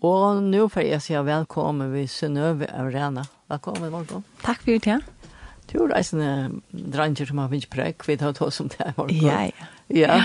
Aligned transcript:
Og 0.00 0.38
nå 0.40 0.62
får 0.72 0.86
jeg 0.86 1.02
si 1.04 1.12
velkommen 1.12 1.90
ved 1.92 2.08
Sønøve 2.08 2.64
Arena. 2.72 3.26
Velkommen, 3.52 3.90
Marco. 3.92 4.22
Takk 4.40 4.62
for 4.64 4.80
det. 4.86 4.96
Du 5.68 5.74
er 5.84 5.92
reisende 5.92 6.30
dranger 6.72 7.28
som 7.28 7.42
har 7.42 7.50
finnet 7.52 7.68
prekk, 7.70 8.06
vi 8.08 8.16
tar 8.16 8.32
oss 8.40 8.56
som 8.62 8.70
det, 8.72 8.80
er, 8.80 8.94
Marco. 8.96 9.12
Ja, 9.12 9.42
ja. 9.44 9.68
Ja, 9.92 10.16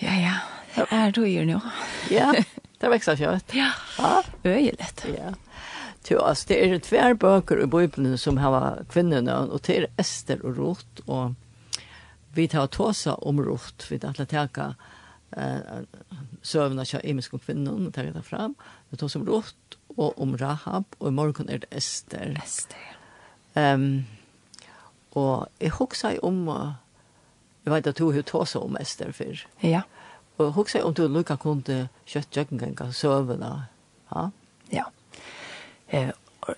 ja. 0.00 0.14
ja. 0.24 0.38
Det 0.78 0.86
er 0.96 1.12
du 1.12 1.20
gjør 1.28 1.44
nå. 1.50 1.60
Ja, 2.08 2.30
det 2.80 2.92
vekster 2.94 3.20
kjøtt. 3.20 3.52
Ja, 3.52 3.68
øyelet. 4.46 5.04
Ja. 5.12 5.34
Du, 6.08 6.16
altså, 6.16 6.48
det 6.48 6.62
er 6.64 6.80
tver 6.80 7.20
bøker 7.20 7.60
i 7.60 7.68
Bibelen 7.68 8.16
som 8.16 8.40
har 8.40 8.80
kvinnerne, 8.88 9.42
og 9.44 9.60
det 9.68 9.76
er 9.76 9.90
Ester 10.00 10.40
og 10.40 10.56
Rot, 10.56 11.04
og 11.04 11.36
vi 12.32 12.48
tar 12.48 12.72
oss 12.80 13.04
om 13.12 13.44
Rot, 13.44 13.90
vi 13.90 14.00
tar 14.00 14.16
til 14.16 14.40
å 14.40 14.72
eh 15.30 15.56
sövna 16.42 16.84
kör 16.84 17.06
i 17.06 17.14
miskom 17.14 17.38
kvinnan 17.38 17.86
och 17.86 17.94
tar 17.94 18.04
det 18.04 18.22
fram. 18.22 18.54
Det 18.88 18.96
tar 18.96 19.08
som 19.08 19.26
rått 19.26 19.78
och 19.96 20.22
om 20.22 20.38
Rahab 20.38 20.84
och 20.98 21.08
i 21.08 21.10
morgon 21.10 21.48
är 21.48 21.58
det 21.58 21.66
Ester. 21.70 22.40
Ester. 22.44 22.96
Ehm 23.54 23.82
um, 23.82 24.04
och 25.10 25.46
jag 25.58 25.70
huxar 25.70 26.24
om 26.24 26.72
jag 27.62 27.72
vet 27.72 27.86
att 27.86 28.00
hur 28.00 28.22
tar 28.22 28.44
så 28.44 28.60
om 28.60 28.76
Ester 28.76 29.12
för. 29.12 29.46
Ja. 29.60 29.82
Och 30.36 30.44
jag 30.44 30.50
huxar 30.50 30.82
om 30.82 30.94
du 30.94 31.08
Luca 31.08 31.36
kunde 31.36 31.88
kött 32.04 32.36
jöggen 32.36 32.74
kan 32.74 32.92
sövna. 32.92 33.64
Ja. 34.08 34.30
Ja. 34.68 34.90
Eh 35.86 36.10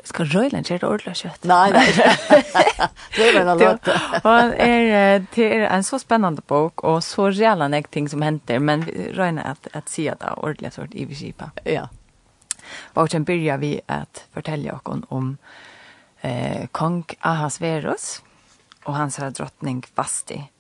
ska 0.05 0.25
röjla 0.25 0.59
inte 0.59 0.79
det 0.79 0.87
ordla 0.87 1.15
kött. 1.15 1.45
Nej, 1.45 1.73
nej. 1.73 1.95
det 3.17 3.29
är 3.29 3.45
väl 3.45 3.59
låt. 3.59 3.89
Och 4.25 4.61
är 4.61 5.27
det 5.35 5.57
är 5.57 5.61
en 5.61 5.85
så 5.85 5.99
spännande 5.99 6.43
bok 6.47 6.85
och 6.85 7.05
så 7.05 7.31
jävla 7.31 7.69
näck 7.69 7.89
ting 7.89 8.09
som 8.09 8.23
händer 8.23 8.59
men 8.59 8.85
röjna 9.13 9.43
att 9.43 9.67
att 9.73 9.89
säga 9.89 10.17
det 10.21 10.33
ordla 10.33 10.71
sort 10.71 10.95
i 10.95 11.05
Vishipa. 11.05 11.51
Ja. 11.65 11.89
Boken 12.95 13.25
börjar 13.25 13.59
vi 13.59 13.81
att 13.87 14.25
fortälja 14.33 14.75
oss 14.75 15.03
om 15.09 15.37
eh 16.21 16.67
kong 16.67 17.05
Ahasverus 17.21 18.23
och 18.85 18.95
hans 18.95 19.17
drottning 19.17 19.85
Vasti. 19.95 20.51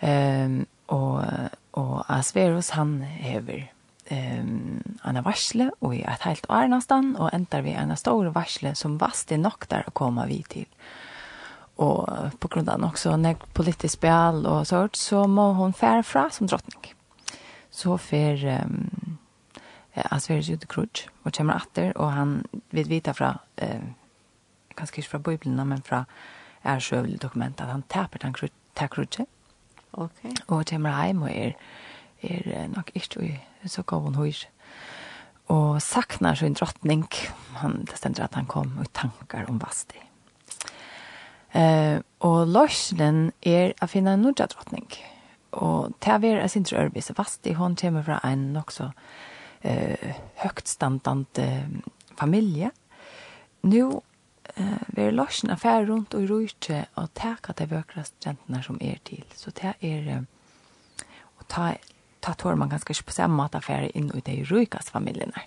Ehm 0.00 0.44
um, 0.44 0.66
och 0.86 1.22
och 1.76 2.10
Ahasverus 2.10 2.70
han 2.70 3.02
häver 3.02 3.72
um, 4.10 4.82
en 5.04 5.22
varsle 5.24 5.70
og 5.80 5.94
i 5.96 6.02
et 6.06 6.26
helt 6.26 6.46
år 6.52 6.70
nesten, 6.72 7.14
og 7.16 7.32
enter 7.34 7.64
vi 7.66 7.74
en 7.76 7.94
stor 7.96 8.30
varsle 8.34 8.74
som 8.78 8.98
vasti 9.00 9.38
nok 9.40 9.68
der 9.70 9.88
å 9.88 9.94
komme 9.96 10.26
vi 10.30 10.42
til. 10.48 10.66
Og 11.82 12.06
på 12.40 12.48
grunn 12.48 12.70
av 12.72 12.80
nok 12.80 12.96
så 12.98 13.16
nek 13.20 13.42
politisk 13.56 13.98
spjall 13.98 14.46
og 14.48 14.64
sånt, 14.68 14.96
så 14.96 15.26
må 15.28 15.50
hun 15.58 15.76
fære 15.76 16.06
fra 16.08 16.28
som 16.32 16.48
drottning. 16.48 16.94
Så 17.70 17.98
fer 18.00 18.40
um, 18.64 19.18
Asveris 19.96 20.48
ut 20.50 20.64
i 20.64 20.70
krutsk 20.70 21.12
og 21.24 21.34
kommer 21.36 21.60
atter, 21.60 21.92
og 21.96 22.12
han 22.12 22.38
vil 22.70 22.88
vite 22.88 23.12
fra, 23.14 23.34
eh, 23.56 23.80
kanskje 24.76 24.98
ikke 25.02 25.10
fra 25.10 25.18
Bibelen, 25.18 25.68
men 25.68 25.82
fra 25.82 26.04
er 26.64 26.78
sjøvelig 26.78 27.22
dokument, 27.22 27.60
at 27.60 27.68
han 27.68 27.82
taper 27.88 28.18
den 28.18 28.32
krutsk, 28.32 28.90
krutsk. 28.90 29.20
Okay. 29.92 30.32
Og 30.48 30.66
kommer 30.66 31.04
hjem 31.04 31.22
og 31.22 31.30
er, 31.30 31.52
er 32.22 32.68
nok 32.68 32.90
ikke 32.94 33.22
i 33.24 33.40
så 33.68 33.82
gav 33.82 34.06
hon 34.06 34.18
hår. 34.18 34.46
Og 35.52 35.82
saknar 35.82 36.34
sin 36.34 36.56
drottning. 36.58 37.06
Han, 37.62 37.84
det 37.86 37.98
stender 37.98 38.26
at 38.26 38.34
han 38.34 38.48
kom 38.50 38.74
i 38.82 38.88
tankar 38.92 39.46
om 39.50 39.60
Vasti. 39.62 40.00
Eh, 41.56 42.00
og 42.26 42.48
løslen 42.50 43.30
er 43.46 43.76
å 43.80 43.88
finne 43.88 44.16
en 44.16 44.26
nordja 44.26 44.48
drottning. 44.50 44.88
Og 45.56 45.94
til 46.04 46.26
er 46.32 46.48
sin 46.52 46.66
trørbis. 46.66 47.12
Vasti, 47.16 47.54
hon 47.56 47.76
kommer 47.76 48.04
fra 48.04 48.18
en 48.26 48.50
nokså 48.52 48.90
eh, 49.62 50.18
högt 50.42 50.68
standande 50.68 51.46
familie. 52.18 52.70
Nu 53.62 54.00
eh 54.56 54.82
ver 54.86 55.12
lachen 55.12 55.50
affär 55.50 55.86
runt 55.86 56.14
och 56.14 56.28
rutje 56.28 56.86
och 56.94 57.14
täcka 57.14 57.52
de 57.56 57.66
vökrast 57.66 58.14
jentnar 58.26 58.62
som 58.62 58.78
är 58.80 58.98
till 59.02 59.24
så 59.34 59.50
det 59.50 59.74
är 59.80 60.26
och 61.22 61.48
ta 61.48 61.74
ta 62.26 62.34
tår 62.34 62.58
man 62.58 62.72
ganske 62.72 62.94
ikke 62.94 63.10
på 63.10 63.14
samme 63.14 63.38
måte 63.38 63.60
affære 63.60 63.92
inn 63.94 64.10
i 64.14 64.22
de 64.26 64.40
røykast 64.50 64.90
familiene. 64.94 65.46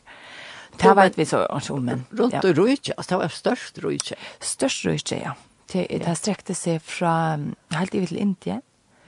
Det 0.79 0.95
vet 0.95 1.17
vi 1.17 1.25
så 1.27 1.43
også 1.49 1.75
om, 1.75 1.87
men... 1.89 2.05
Rundt 2.15 2.45
og 2.45 2.57
røyke, 2.57 2.93
altså 2.95 3.15
det 3.15 3.19
var 3.19 3.33
størst 3.35 3.79
røyke. 3.83 4.15
Størst 4.39 4.85
røyke, 4.87 5.17
ja. 5.19 5.33
Det, 5.69 5.85
det 5.89 6.15
strekte 6.17 6.55
seg 6.57 6.79
fra 6.81 7.37
helt 7.75 7.95
i 7.95 8.05
til 8.05 8.21
Indien, 8.21 8.61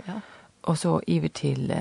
ja. 0.05 0.19
og 0.69 0.77
så 0.77 0.99
iver 1.07 1.31
til, 1.33 1.71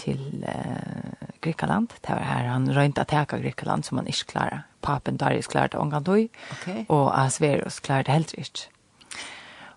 til 0.00 0.44
uh, 0.46 1.26
Grekland. 1.44 1.90
Det 2.00 2.14
var 2.14 2.24
her 2.24 2.48
han 2.48 2.70
røynte 2.76 3.02
at 3.02 3.12
teka 3.12 3.40
Grekland, 3.42 3.84
som 3.84 3.98
han 4.00 4.08
ikke 4.08 4.30
klarer. 4.36 4.62
Papen 4.84 5.16
Darius 5.20 5.50
klarte 5.50 5.76
tog, 5.76 6.30
okay. 6.52 6.84
og 6.88 7.10
Asverus 7.24 7.80
klarer 7.80 8.02
det 8.02 8.14
helt 8.14 8.34
ikke. 8.38 8.68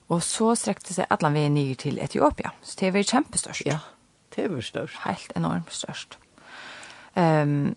Og 0.07 0.24
så 0.24 0.53
strekte 0.56 0.94
seg 0.95 1.09
alle 1.12 1.34
veien 1.34 1.53
nye 1.57 1.75
til 1.75 2.00
Etiopia, 2.00 2.53
så 2.62 2.79
det 2.79 2.94
var 2.94 3.03
kjempestørst. 3.03 3.66
Ja, 3.68 3.79
Det 4.38 4.48
var 4.53 4.62
størst. 4.62 4.98
Helt 5.06 5.31
enormt 5.36 5.74
størst. 5.74 6.20
Um, 7.18 7.75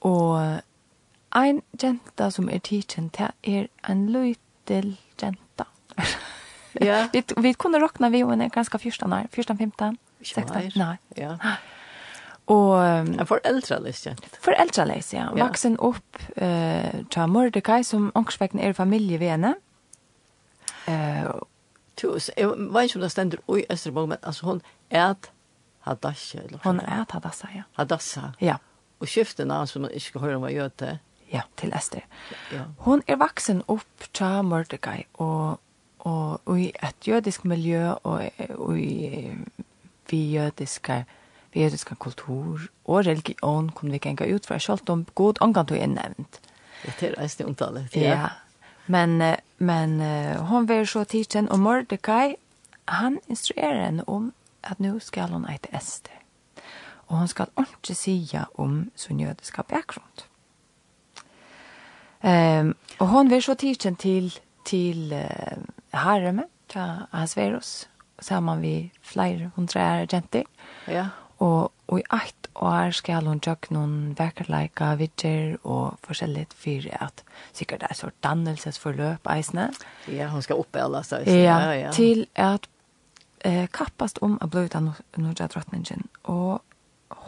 og 0.00 0.60
ein 1.34 1.62
jenta 1.82 2.30
som 2.30 2.48
er 2.48 2.58
teaching, 2.58 3.10
det 3.18 3.30
er 3.42 3.66
en 3.90 4.06
løytel 4.12 4.96
jenta. 5.22 5.66
ja. 6.88 7.08
vi, 7.12 7.24
vi 7.42 7.52
kunne 7.52 7.82
råkna 7.82 8.08
vi 8.08 8.22
henne 8.22 8.50
ganske 8.50 8.78
14 8.78 9.12
år, 9.12 9.26
14, 9.32 9.58
15, 9.58 9.98
16. 10.22 10.72
Nei. 10.76 10.96
Ja. 11.16 11.36
Og 12.46 12.70
um, 12.78 13.10
en 13.18 13.26
foreldraleis 13.26 14.06
jent. 14.06 14.38
Foreldraleis, 14.40 15.10
ja. 15.14 15.26
ja. 15.34 15.44
Vaksen 15.44 15.74
opp 15.82 16.22
uh, 16.38 17.02
til 17.10 17.28
Mordecai, 17.28 17.82
som 17.82 18.12
ångsvekken 18.14 18.62
er 18.62 18.72
familie 18.72 19.20
ved 19.20 19.34
henne. 19.34 19.54
Uh, 20.86 21.42
Tusen, 21.96 22.34
jeg 22.36 22.48
vet 22.48 22.84
ikke 22.84 22.96
om 22.96 23.02
det 23.02 23.10
stender 23.10 23.38
i 23.56 23.64
Østerbog, 23.72 24.08
men 24.08 24.18
altså 24.22 24.46
hun 24.46 24.62
er 24.90 25.10
at 25.10 25.30
Hadasha, 25.86 26.42
eller 26.44 26.62
Hon 26.64 26.80
er 26.80 27.02
et 27.02 27.12
Hadasha, 27.16 27.50
ja. 27.54 27.66
Hadassa? 27.78 28.32
Ja. 28.40 28.56
Og 29.00 29.08
skiftet 29.08 29.46
navn 29.46 29.68
som 29.70 29.84
man 29.86 29.94
ikke 29.94 30.22
hører 30.22 30.40
om 30.40 30.48
å 30.48 30.52
gjøre 30.52 30.72
til? 30.82 30.98
Ja, 31.32 31.42
til 31.58 31.72
Esther. 31.74 32.04
Ja. 32.54 32.68
Hon 32.86 33.02
er 33.10 33.18
vaksen 33.18 33.62
opp 33.72 34.08
til 34.14 34.42
Mordecai, 34.46 35.04
og, 35.14 35.58
og, 36.06 36.40
og 36.44 36.60
i 36.60 36.70
et 36.86 37.08
jødisk 37.08 37.44
miljø, 37.44 37.96
og, 38.06 38.28
og 38.56 38.78
i 38.78 39.32
vi 40.10 40.20
jødiske 40.36 41.04
vi 41.56 41.62
jødiske 41.62 41.94
kultur 41.94 42.60
og 42.84 43.06
religion 43.06 43.70
kunne 43.70 43.92
vi 43.92 43.98
genga 43.98 44.34
ut 44.34 44.46
fra, 44.46 44.58
selv 44.58 44.90
om 44.90 45.06
god 45.14 45.40
omgang 45.40 45.68
du 45.68 45.74
er 45.74 45.86
nevnt. 45.86 46.40
Det 46.84 47.08
er 47.08 47.14
reisende 47.18 47.48
omtale. 47.48 47.88
Ja. 47.94 48.00
ja. 48.00 48.28
Men, 48.86 49.22
men 49.58 50.00
hon 50.36 50.68
var 50.68 50.84
så 50.84 51.04
tidsen, 51.04 51.48
og 51.48 51.58
Mordecai, 51.58 52.34
han 52.88 53.18
instruerer 53.28 53.84
henne 53.84 54.04
om 54.08 54.32
at 54.70 54.80
nu 54.80 54.98
skal 55.00 55.32
hon 55.32 55.46
eit 55.50 55.66
ester. 55.72 56.14
Og 57.06 57.20
hon 57.20 57.28
skal 57.28 57.52
ikke 57.62 57.94
sija 57.94 58.44
om 58.58 58.90
sin 58.96 59.20
jødiska 59.20 59.62
bakgrund. 59.62 60.26
Um, 62.26 62.74
og 62.98 63.06
hon 63.06 63.30
vil 63.30 63.42
så 63.42 63.54
tidsen 63.54 63.96
til, 63.96 64.32
til 64.64 65.12
uh, 65.14 65.62
Hareme, 65.94 66.48
til 66.68 67.04
Asverus, 67.12 67.88
saman 68.20 68.62
vi 68.62 68.92
flere 69.02 69.50
hundre 69.56 69.80
jenter. 70.12 70.42
Ja. 70.88 71.06
Og, 71.38 71.72
og 71.86 72.00
i 72.00 72.02
eit 72.16 72.48
år 72.54 72.90
skal 72.96 73.28
hon 73.28 73.40
tjøk 73.44 73.68
noen 73.76 74.14
vekerleika 74.18 74.94
vidger 74.96 75.58
og 75.62 75.98
forskjellig 76.06 76.46
for 76.56 76.88
at 77.04 77.22
sikkert 77.52 77.84
det 77.84 77.90
er 77.90 77.98
så 77.98 78.10
dannelsesforløp 78.24 79.28
eisene. 79.30 79.68
Ja, 80.08 80.30
hon 80.32 80.42
skal 80.42 80.62
oppbeholde 80.62 81.04
seg. 81.04 81.28
Ja, 81.28 81.58
ja, 81.60 81.74
ja, 81.84 81.92
til 81.92 82.26
at 82.34 82.66
eh, 83.46 83.66
kappast 83.70 84.18
om 84.24 84.38
å 84.42 84.48
bli 84.50 84.66
ut 84.66 84.74
av 84.74 84.96
Nordja 85.16 85.46
drottningen, 85.52 86.08
og 86.24 86.62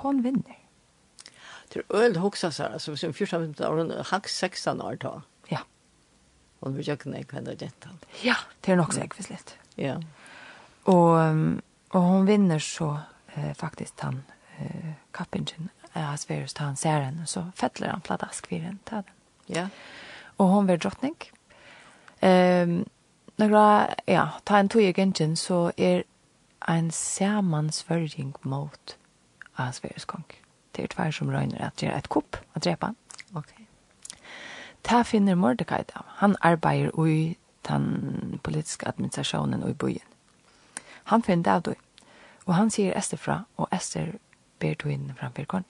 hon 0.02 0.22
vinner. 0.24 0.58
Det 1.68 1.82
er 1.82 1.96
øl 1.96 2.14
så 2.34 2.62
här, 2.62 2.78
så 2.78 2.96
som 2.96 3.12
14 3.12 3.54
år, 3.64 3.76
hon 3.76 3.92
hax 4.04 4.38
16 4.38 4.80
år 4.80 4.96
da. 4.96 5.22
Ja. 5.48 5.58
Hon 6.60 6.74
vill 6.74 6.88
jag 6.88 6.98
kunne 6.98 7.24
kjenne 7.24 7.54
dette. 7.54 7.88
Ja, 8.22 8.36
det 8.60 8.72
er 8.72 8.76
nok 8.76 8.94
så. 8.94 9.04
Ja. 9.76 10.00
Og, 10.84 11.60
og 11.90 12.02
hon 12.02 12.26
vinner 12.26 12.58
så 12.58 12.98
eh, 13.34 13.54
faktisk 13.54 14.00
han 14.00 14.22
eh, 14.58 14.94
kappingen, 15.12 15.68
eh, 15.92 16.12
Asverus, 16.12 16.56
han 16.56 16.76
ser 16.76 17.00
henne, 17.00 17.26
så 17.26 17.50
fettler 17.54 17.88
han 17.88 18.00
pladask 18.00 18.50
vid 18.50 18.60
henne, 18.60 18.78
den. 18.90 19.04
Ja. 19.46 19.68
Og 20.38 20.48
hon 20.48 20.68
vil 20.68 20.80
drottning. 20.80 21.16
Ehm, 22.20 22.70
um, 22.70 22.86
Några, 23.38 23.94
ja, 24.06 24.30
ta 24.44 24.58
en 24.58 24.68
tog 24.68 24.82
igen 24.82 25.36
så 25.36 25.72
är 25.76 26.04
en 26.66 26.92
sammansvörjning 26.92 28.34
mot 28.40 28.96
av 29.54 29.72
Sveriges 29.72 30.04
kong. 30.04 30.24
Det 30.72 30.82
är 30.82 30.86
tvär 30.86 31.10
som 31.10 31.30
röjner 31.30 31.62
att 31.62 31.82
göra 31.82 31.94
ett 31.94 32.08
kupp 32.08 32.36
och 32.52 32.60
dräpa. 32.60 32.94
Okej. 33.32 33.38
Okay. 33.38 33.66
Ta 34.82 35.04
finner 35.04 35.34
Mordecai 35.34 35.84
då. 35.94 36.00
Han 36.06 36.36
arbetar 36.40 37.08
i 37.08 37.36
den 37.62 38.40
politiska 38.42 38.88
administrationen 38.88 39.62
och 39.62 39.70
i 39.70 39.74
byen. 39.74 40.08
Han 40.90 41.22
finner 41.22 41.54
av 41.54 41.62
då. 41.62 41.74
Och 42.44 42.54
han 42.54 42.70
säger 42.70 42.94
Ester 42.94 43.16
fra, 43.16 43.44
och 43.54 43.72
Ester 43.72 44.18
ber 44.58 44.76
du 44.82 44.92
in 44.92 45.14
framför 45.18 45.44
kongen. 45.44 45.64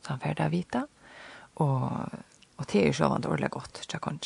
Så 0.00 0.10
han 0.10 0.20
färd 0.20 0.50
vita. 0.50 0.86
Och, 1.54 1.82
och 2.56 2.66
det 2.72 2.82
är 2.82 2.86
ju 2.86 2.92
så 2.92 3.08
vant 3.08 3.26
ordentligt 3.26 3.50
gott 3.50 3.88
till 3.88 3.98
kongen. 3.98 4.20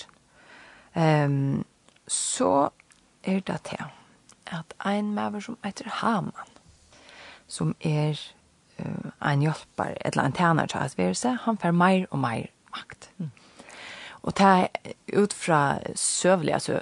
Um, 0.95 1.65
så 2.07 2.71
er 3.29 3.41
det 3.47 3.61
til 3.69 3.85
at 4.53 4.75
ein 4.87 5.15
maver 5.15 5.41
som 5.45 5.59
heter 5.65 5.89
Haman, 6.01 6.53
som 7.49 7.75
er 7.81 8.17
uh, 8.79 9.11
ein 9.21 9.43
et 9.97 10.13
eller 10.13 10.23
annet 10.23 10.37
tjener 10.37 10.67
til 10.67 10.81
hans 10.81 10.99
verse, 10.99 11.39
han 11.45 11.59
får 11.59 11.71
mer 11.71 12.07
og 12.11 12.19
mer 12.19 12.47
makt. 12.77 13.11
Mm. 13.19 13.31
Og 14.23 14.35
ta 14.35 14.67
ut 15.17 15.33
fra 15.33 15.79
søvliga 15.95 16.55
altså, 16.55 16.79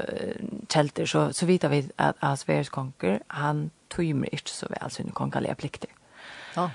kjelter, 0.73 1.07
så, 1.07 1.33
så 1.33 1.47
vet 1.47 1.71
vi 1.71 1.85
at 1.99 2.15
hans 2.23 2.49
verse 2.49 2.71
konger, 2.71 3.19
han 3.31 3.71
tøymer 3.91 4.33
ikke 4.33 4.51
så 4.51 4.67
vel 4.71 4.91
sine 4.91 5.13
kongelige 5.13 5.55
plikter. 5.55 5.93
Ja. 6.57 6.69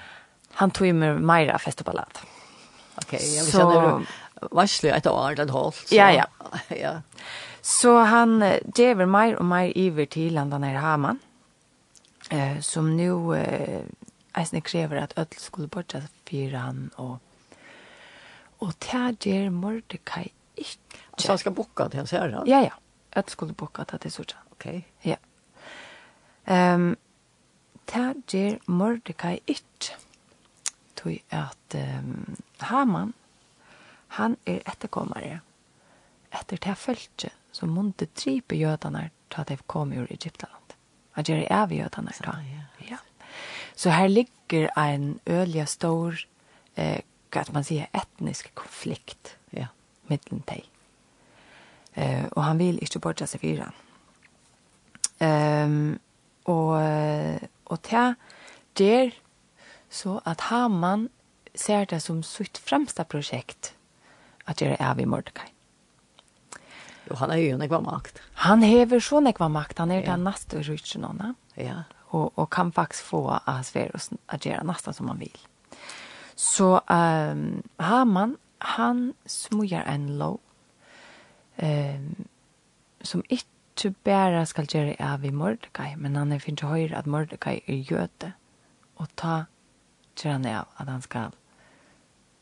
Han 0.60 0.72
tøymer 0.72 1.20
mer 1.20 1.54
av 1.54 1.64
og. 1.66 2.22
Ok, 3.02 3.14
jeg 3.14 3.46
vil 3.46 3.56
kjenne 3.56 3.80
det. 3.82 4.20
Varselig 4.52 4.92
et 4.96 5.08
år, 5.08 5.36
holdt. 5.54 5.76
Så. 5.76 5.96
Ja, 5.96 6.10
ja. 6.20 6.26
ja. 6.72 6.94
Så 7.62 7.94
han 8.10 8.42
gjør 8.76 9.06
mer 9.06 9.36
og 9.38 9.46
mer 9.46 9.72
iver 9.78 10.08
til 10.10 10.34
landan 10.34 10.64
her 10.66 10.80
Haman, 10.82 11.20
eh, 12.32 12.58
som 12.66 12.90
nå 12.98 13.34
eh, 13.38 13.84
eisne 14.38 14.64
krever 14.66 15.04
at 15.04 15.14
ødel 15.18 15.40
skulle 15.40 15.70
bortja 15.70 16.02
fyrir 16.28 16.58
han, 16.58 16.90
og, 16.98 17.20
og 18.60 18.74
det 18.82 19.20
gjør 19.28 19.52
Mordecai 19.54 20.32
ikke. 20.58 21.04
Altså 21.14 21.32
han 21.32 21.38
skal 21.38 21.54
boka 21.54 21.88
til 21.88 22.02
han 22.02 22.08
ser 22.08 22.30
han? 22.30 22.48
Ja, 22.48 22.64
ja. 22.66 22.78
Ødel 23.18 23.30
skulle 23.30 23.54
bukka 23.54 23.84
til 23.84 24.00
det 24.04 24.14
sånn. 24.14 24.34
Ok. 24.56 24.68
Ja. 25.06 25.18
Um, 26.48 26.96
det 27.92 28.16
gjør 28.32 28.58
Mordecai 28.72 29.40
ikke, 29.48 29.98
tog 30.96 31.18
at 31.30 31.76
um, 31.78 32.38
Haman, 32.60 33.14
han 34.18 34.38
er 34.46 34.64
etterkommere 34.68 35.42
etter 36.32 36.60
det 36.64 36.78
følte 36.80 37.32
som 37.52 37.74
måtte 37.76 38.08
tripe 38.16 38.56
jødene 38.56 39.10
til 39.32 39.42
at 39.42 39.50
de 39.50 39.58
kom 39.68 39.94
ur 39.94 40.08
Egyptaland. 40.10 40.76
At 41.16 41.28
det 41.28 41.48
av 41.52 41.72
jødene 41.72 42.14
da. 42.24 42.36
Ja. 42.90 42.98
Så 43.76 43.90
her 43.90 44.08
ligger 44.08 44.70
en 44.78 45.20
ølige 45.28 45.66
stor, 45.66 46.16
eh, 46.76 47.02
hva 47.32 47.44
man 47.54 47.64
sier, 47.64 47.88
etnisk 47.94 48.52
konflikt 48.56 49.38
ja. 49.54 49.68
mittelen 50.08 50.44
til. 50.48 50.64
Eh, 51.96 52.26
og 52.32 52.44
han 52.44 52.60
vil 52.60 52.80
ikke 52.82 53.00
bortse 53.00 53.28
seg 53.28 53.42
fyra. 53.42 53.72
Um, 55.22 56.00
og, 56.50 56.82
og 57.66 57.82
til 57.86 58.16
der 58.78 59.12
så 59.92 60.20
at 60.26 60.42
Haman 60.42 61.10
ser 61.56 61.86
det 61.86 62.02
som 62.02 62.24
sitt 62.24 62.58
fremste 62.58 63.04
prosjekt 63.04 63.74
at 64.48 64.64
gjøre 64.64 64.80
av 64.80 65.00
i 65.00 65.06
Mordecai. 65.06 65.51
Jo, 67.12 67.18
han 67.20 67.32
er 67.36 67.42
jo 67.44 67.58
nekva 67.60 67.82
makt. 67.84 68.22
Han 68.46 68.62
hever 68.64 69.02
så 69.04 69.20
nekva 69.20 69.50
makt. 69.52 69.82
Han 69.84 69.92
er 69.92 70.06
ja. 70.06 70.14
den 70.14 70.24
neste 70.24 70.62
rutsjenåna. 70.64 71.34
Ja. 71.60 71.84
Og, 72.16 72.32
og 72.40 72.50
kan 72.52 72.72
faktisk 72.72 73.04
få 73.04 73.40
Asverus 73.46 74.10
att 74.26 74.46
göra 74.46 74.64
nästan 74.64 74.94
som 74.94 75.08
han 75.08 75.20
vill. 75.20 75.38
Så 76.36 76.82
um, 76.90 77.64
Haman, 77.78 78.38
han 78.58 79.14
smujar 79.26 79.84
en 79.84 80.18
lov 80.18 80.40
um, 81.56 82.16
som 83.02 83.24
inte 83.28 83.94
bara 84.04 84.46
ska 84.46 84.64
göra 84.64 85.14
av 85.14 85.26
i 85.26 85.32
Mordecai, 85.32 85.96
men 85.96 86.16
han 86.16 86.32
är 86.32 86.40
fin 86.40 86.56
till 86.56 86.68
höjre 86.68 86.98
att 86.98 87.06
Mordecai 87.06 87.62
är 87.66 87.76
göte 87.76 88.32
och 88.96 89.16
ta 89.16 89.46
till 90.14 90.32
han 90.32 90.46
av 90.46 90.66
att 90.76 90.88
han 90.88 91.02
ska 91.02 91.32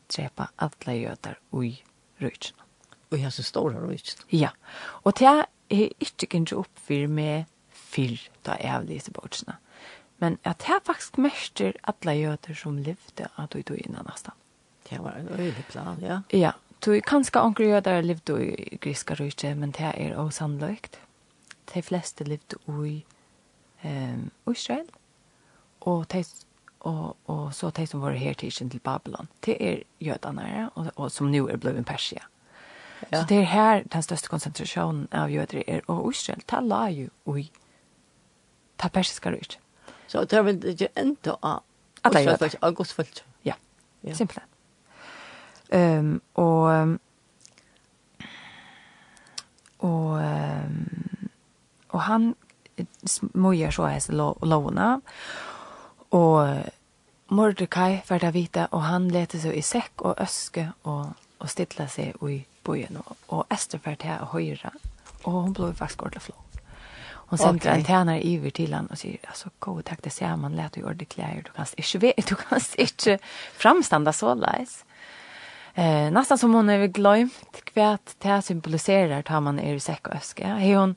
träpa 0.06 0.48
alla 0.56 0.94
götar 0.94 1.38
i 1.62 1.82
rutsen 2.16 2.59
og 3.10 3.20
jeg 3.20 3.32
så 3.32 3.42
stor 3.42 3.72
har 3.72 3.90
ikke. 3.90 4.16
Ja, 4.30 4.50
og 5.02 5.18
det 5.18 5.28
er 5.28 5.44
ikke 6.00 6.26
kanskje 6.26 6.60
oppfyr 6.62 7.08
med 7.08 7.50
fyr 7.70 8.18
da 8.46 8.56
jeg 8.60 8.70
har 8.70 8.86
lyst 8.86 9.12
bortsene. 9.14 9.56
Men 10.20 10.38
at 10.44 10.60
det 10.60 10.74
er 10.74 10.82
faktisk 10.84 11.18
mester 11.18 11.72
alle 11.88 12.14
jøder 12.18 12.54
som 12.54 12.78
levde 12.78 13.28
at 13.36 13.52
du 13.52 13.62
tog 13.62 13.78
innan 13.80 14.06
nesten. 14.08 14.36
Det 14.90 14.98
var 15.02 15.16
en 15.16 15.28
øyelig 15.28 15.64
plan, 15.70 15.98
ja. 16.02 16.20
Ja, 16.32 16.52
du 16.84 16.92
kanskje 17.00 17.40
anker 17.40 17.64
jøder 17.64 18.02
levde 18.02 18.36
i 18.46 18.78
griska 18.82 19.14
rydde, 19.14 19.54
men 19.54 19.70
det 19.70 19.92
er 19.94 20.16
også 20.16 20.38
sannløykt. 20.44 21.00
De 21.74 21.82
fleste 21.82 22.24
levde 22.24 22.58
i 22.88 23.04
um, 23.84 24.30
Israel, 24.50 24.86
og 25.80 26.06
de 26.12 26.24
og 26.80 27.16
og 27.26 27.54
så 27.54 27.70
de 27.70 27.86
som 27.86 28.00
var 28.00 28.16
her 28.16 28.34
til 28.34 28.52
til 28.70 28.80
Babylon. 28.80 29.28
Det 29.46 29.56
er 29.60 29.82
jødene 30.00 30.42
her, 30.42 30.68
og, 30.74 30.92
og 30.96 31.10
som 31.10 31.26
nu 31.26 31.48
er 31.48 31.56
blevet 31.56 31.86
Persia. 31.86 32.20
Ja. 33.08 33.20
Så 33.20 33.26
det 33.28 33.38
er 33.38 33.48
her 33.48 33.82
den 33.92 34.02
største 34.02 34.28
konsentrasjonen 34.28 35.08
av 35.12 35.30
jøder 35.32 35.62
er, 35.66 35.80
og 35.88 36.10
Israel, 36.12 36.42
det 36.50 36.62
la 36.68 36.84
jo 36.92 37.36
i 37.36 37.50
ta 38.78 38.88
persiska 38.88 39.30
ryrt. 39.32 39.58
Så 40.08 40.24
det 40.24 40.38
er 40.38 40.42
vel 40.42 40.64
ikke 40.72 40.88
enda 40.98 41.36
av 41.42 41.62
Israel, 42.06 42.56
av 42.62 42.74
godsfølt. 42.74 43.24
Ja, 43.44 43.54
ja. 44.02 44.14
simpelthen. 44.14 44.46
Um, 45.72 46.22
og 46.34 46.98
og 49.78 50.18
um, 50.18 51.30
og 51.90 52.00
han 52.00 52.34
smujer 53.06 53.70
så 53.70 53.86
hans 53.90 54.08
lo 54.08 54.34
lovene, 54.42 55.00
og 56.10 56.62
Mordecai 57.30 58.00
var 58.08 58.18
det 58.18 58.34
vite, 58.34 58.66
og 58.70 58.82
han 58.82 59.08
lette 59.10 59.38
seg 59.38 59.54
i 59.54 59.62
sekk 59.62 60.02
og 60.02 60.18
øske 60.22 60.70
og 60.82 61.12
og 61.40 61.48
stilla 61.48 61.88
seg 61.88 62.14
i 62.28 62.44
byen, 62.64 63.00
og, 63.00 63.16
og 63.28 63.46
Esther 63.50 63.80
fer 63.82 63.98
til 64.00 64.14
å 64.20 64.30
høyre, 64.34 64.70
og 65.24 65.32
hun 65.32 65.56
ble 65.56 65.72
faktisk 65.74 66.02
ordentlig 66.02 66.28
flå. 66.30 66.38
Hon 67.30 67.38
sendte 67.38 67.68
okay. 67.68 67.78
en 67.78 67.84
tjänare 67.84 68.26
iver 68.26 68.50
till 68.50 68.74
han 68.74 68.86
och 68.86 68.98
säger 68.98 69.18
alltså 69.24 69.48
gå 69.58 69.82
tack 69.82 70.02
det 70.02 70.10
ser 70.10 70.36
man 70.36 70.56
lät 70.56 70.76
ju 70.76 70.82
ordentligt 70.82 71.08
kläder 71.08 71.42
du 71.42 71.50
kan 71.50 71.66
inte 71.76 71.98
vet 71.98 72.26
du 72.26 72.34
kan 72.34 72.60
inte 72.78 73.18
framstanda 73.56 74.12
så 74.12 74.34
läs. 74.34 74.84
Eh 75.74 76.10
nästan 76.10 76.38
som 76.38 76.54
hon 76.54 76.68
har 76.68 76.86
glömt 76.86 77.64
kvärt 77.64 78.14
det 78.18 78.42
symboliserar 78.42 79.22
tar 79.22 79.40
man 79.40 79.58
är 79.58 79.74
i 79.74 79.80
säck 79.80 80.08
och 80.08 80.14
öske. 80.14 80.46
Hej 80.46 80.74
hon 80.74 80.96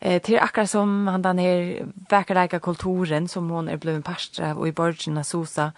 eh 0.00 0.22
till 0.22 0.38
akkurat 0.38 0.70
som 0.70 1.06
han 1.06 1.22
den 1.22 1.38
här 1.38 1.86
verkliga 2.10 2.60
kulturen 2.60 3.28
som 3.28 3.50
hon 3.50 3.68
är 3.68 3.76
blivit 3.76 4.04
pastor 4.04 4.44
av 4.44 4.58
och 4.58 4.68
i 4.68 4.72
borgen 4.72 5.24
Sosa. 5.24 5.72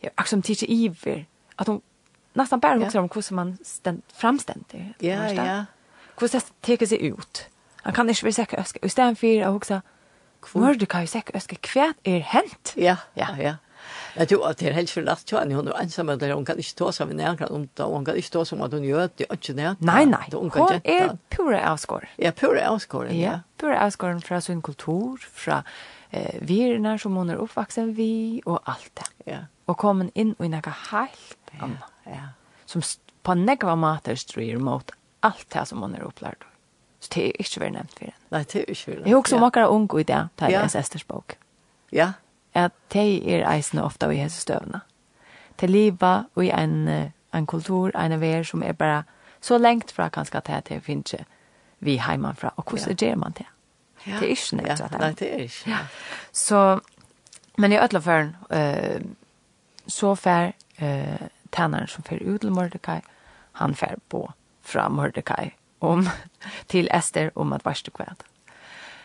Ja, 0.00 0.10
akkurat 0.14 0.28
som 0.28 0.42
tidigt 0.42 0.70
iver 0.70 1.26
att 1.56 1.66
hon 1.66 1.80
nästan 2.32 2.60
bara 2.60 2.78
också 2.78 2.98
om 3.00 3.08
hur 3.14 3.34
man 3.34 3.58
ständ, 3.64 4.02
framständer. 4.12 4.94
Ja, 4.98 5.32
ja. 5.32 5.64
Hur 6.20 6.28
det 6.28 6.76
tar 6.78 6.86
sig 6.86 7.06
ut. 7.06 7.46
Han 7.76 7.92
kan 7.92 8.08
inte 8.08 8.22
bli 8.22 8.32
säker 8.32 8.60
öska. 8.60 8.78
Istället 8.82 9.18
för 9.18 9.42
att 9.42 9.56
också 9.56 9.80
Mordecai 10.52 11.06
säkert 11.06 11.36
öska 11.36 11.56
kvärt 11.56 11.96
är 12.02 12.20
hänt. 12.20 12.72
Ja, 12.76 12.96
ja, 13.14 13.26
ja. 13.38 13.54
Jeg 14.16 14.28
tror 14.28 14.46
att 14.46 14.58
det 14.58 14.68
är 14.68 14.72
helt 14.72 14.90
forlatt 14.90 15.26
til 15.26 15.38
henne. 15.38 15.54
Hun 15.54 15.68
er 15.68 15.76
ensam 15.82 16.06
där 16.18 16.32
hon 16.34 16.44
kan 16.44 16.56
inte 16.56 16.74
ta 16.74 16.92
seg 16.92 17.06
med 17.06 17.16
någon 17.16 17.48
om 17.50 17.68
det 17.76 17.82
hon 17.82 18.04
kan 18.04 18.16
inte 18.16 18.30
ta 18.30 18.44
sig 18.44 18.58
med 18.58 18.72
hun 18.72 18.84
gjør 18.84 19.08
det 19.16 19.26
inte 19.30 19.52
nej. 19.54 19.74
Nej 19.78 20.06
nej. 20.06 20.28
Hon 20.32 20.80
är 20.84 21.16
pure 21.28 21.70
avskor. 21.70 22.08
Ja, 22.16 22.32
pure 22.32 22.68
avskor. 22.68 23.06
Ja, 23.12 23.40
pure 23.56 23.80
avskor 23.80 24.20
fra 24.20 24.40
sin 24.40 24.62
kultur, 24.62 25.16
fra 25.32 25.62
eh 26.10 26.42
virene 26.42 26.98
som 26.98 27.16
hun 27.16 27.30
er 27.30 27.38
oppvaksen 27.38 27.94
vi 27.94 28.42
och 28.44 28.60
allt 28.64 28.90
det. 28.94 29.32
Ja. 29.32 29.38
Och 29.64 29.78
kommer 29.78 30.10
in 30.14 30.34
i 30.38 30.48
noe 30.48 30.74
helt 30.90 31.50
annet. 31.60 31.78
Ja. 32.14 32.28
Som 32.66 32.82
på 33.22 33.34
negva 33.34 33.76
mater 33.76 34.14
styrir 34.14 34.58
mot 34.58 34.90
allt 35.20 35.50
det 35.50 35.66
som 35.66 35.82
hon 35.82 35.94
är 35.94 36.02
upplärd. 36.02 36.44
Så 37.00 37.08
det 37.14 37.26
är 37.26 37.38
inte 37.38 37.60
väl 37.60 37.72
nämnt 37.72 37.92
för 37.92 38.00
henne. 38.00 38.16
Nej, 38.28 38.44
det 38.52 38.58
är 38.58 38.70
inte 38.70 38.90
väl 38.90 38.94
nämnt. 38.94 39.10
Jag 39.10 39.18
också 39.18 39.38
makar 39.38 39.66
ung 39.66 39.88
i 40.00 40.04
det, 40.04 40.28
det 40.36 40.44
är 40.44 40.50
ens 40.50 40.74
Esters 40.74 41.06
bok. 41.06 41.36
Ja. 41.90 42.12
Att 42.52 42.72
det 42.88 43.34
är 43.34 43.52
eisen 43.52 43.80
ofta 43.80 44.12
i 44.12 44.16
hese 44.16 44.40
stövna. 44.40 44.80
Det 45.56 45.68
liva 45.68 46.24
och 46.34 46.44
i 46.44 46.50
en, 46.50 47.10
en 47.30 47.46
kultur, 47.46 47.96
en 47.96 48.20
vär 48.20 48.44
som 48.44 48.62
är 48.62 48.72
bara 48.72 49.04
så 49.40 49.58
lengt 49.58 49.90
fra 49.90 50.10
kanskje 50.10 50.38
at 50.38 50.64
det 50.68 50.80
finnes 50.80 51.14
ikke 51.14 51.24
vi 51.80 51.96
heimanfra. 51.96 52.52
Og 52.56 52.64
hvordan 52.64 52.96
ja. 53.00 53.06
gjør 53.06 53.16
man 53.16 53.32
det? 53.32 53.46
Ja. 54.06 54.12
Det 54.12 54.24
er 54.24 54.30
ikke 54.30 54.56
nødt 54.56 54.76
til 54.76 54.82
at 54.82 54.92
det. 54.92 55.00
Nei, 55.00 55.12
det 55.12 55.34
er 55.34 55.38
ikke. 55.38 55.70
Ja. 55.70 55.78
Så, 56.32 56.80
men 57.58 57.72
i 57.72 57.78
ødleføren, 57.78 58.36
uh, 58.50 59.00
så 59.86 60.14
fær 60.14 60.52
uh, 60.82 61.28
tænaren 61.52 61.88
som 61.88 62.04
fer 62.04 62.18
ut 62.22 62.40
til 62.40 62.52
Mordecai, 62.52 63.00
han 63.52 63.74
fer 63.74 63.94
på 64.08 64.30
fra 64.62 64.88
Mordecai 64.88 65.50
om, 65.80 66.06
til 66.70 66.88
Esther 66.94 67.30
om 67.34 67.52
at 67.52 67.64
varste 67.64 67.90
kvæd. 67.90 68.26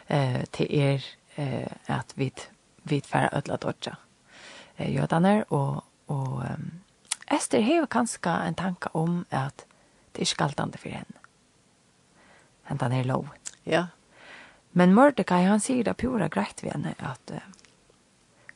Eh, 0.10 0.44
til 0.54 0.80
er 0.80 1.00
eh, 1.38 1.72
at 1.88 2.14
vi 2.16 2.32
vi 2.86 3.02
fer 3.06 3.30
ødla 3.34 3.58
dodja 3.58 3.96
uh, 4.80 4.96
jødaner, 4.96 5.44
og, 5.50 5.84
og 6.08 6.28
um, 6.28 6.72
Esther 7.32 7.62
hever 7.62 7.86
kanskje 7.86 8.34
en 8.48 8.56
tanke 8.56 8.90
om 8.96 9.26
at 9.32 9.66
det 10.16 10.22
er 10.22 10.26
skaltande 10.26 10.78
for 10.78 10.90
henne. 10.90 11.22
Hentan 12.70 12.92
er 12.92 13.04
lov. 13.04 13.30
Ja. 13.66 13.86
Men 14.74 14.94
Mordecai, 14.94 15.44
han 15.44 15.60
sier 15.60 15.84
det 15.84 15.98
pura 15.98 16.28
greit 16.28 16.64
ved 16.64 16.72
henne 16.72 16.96
at 17.00 17.34
uh, 17.34 17.42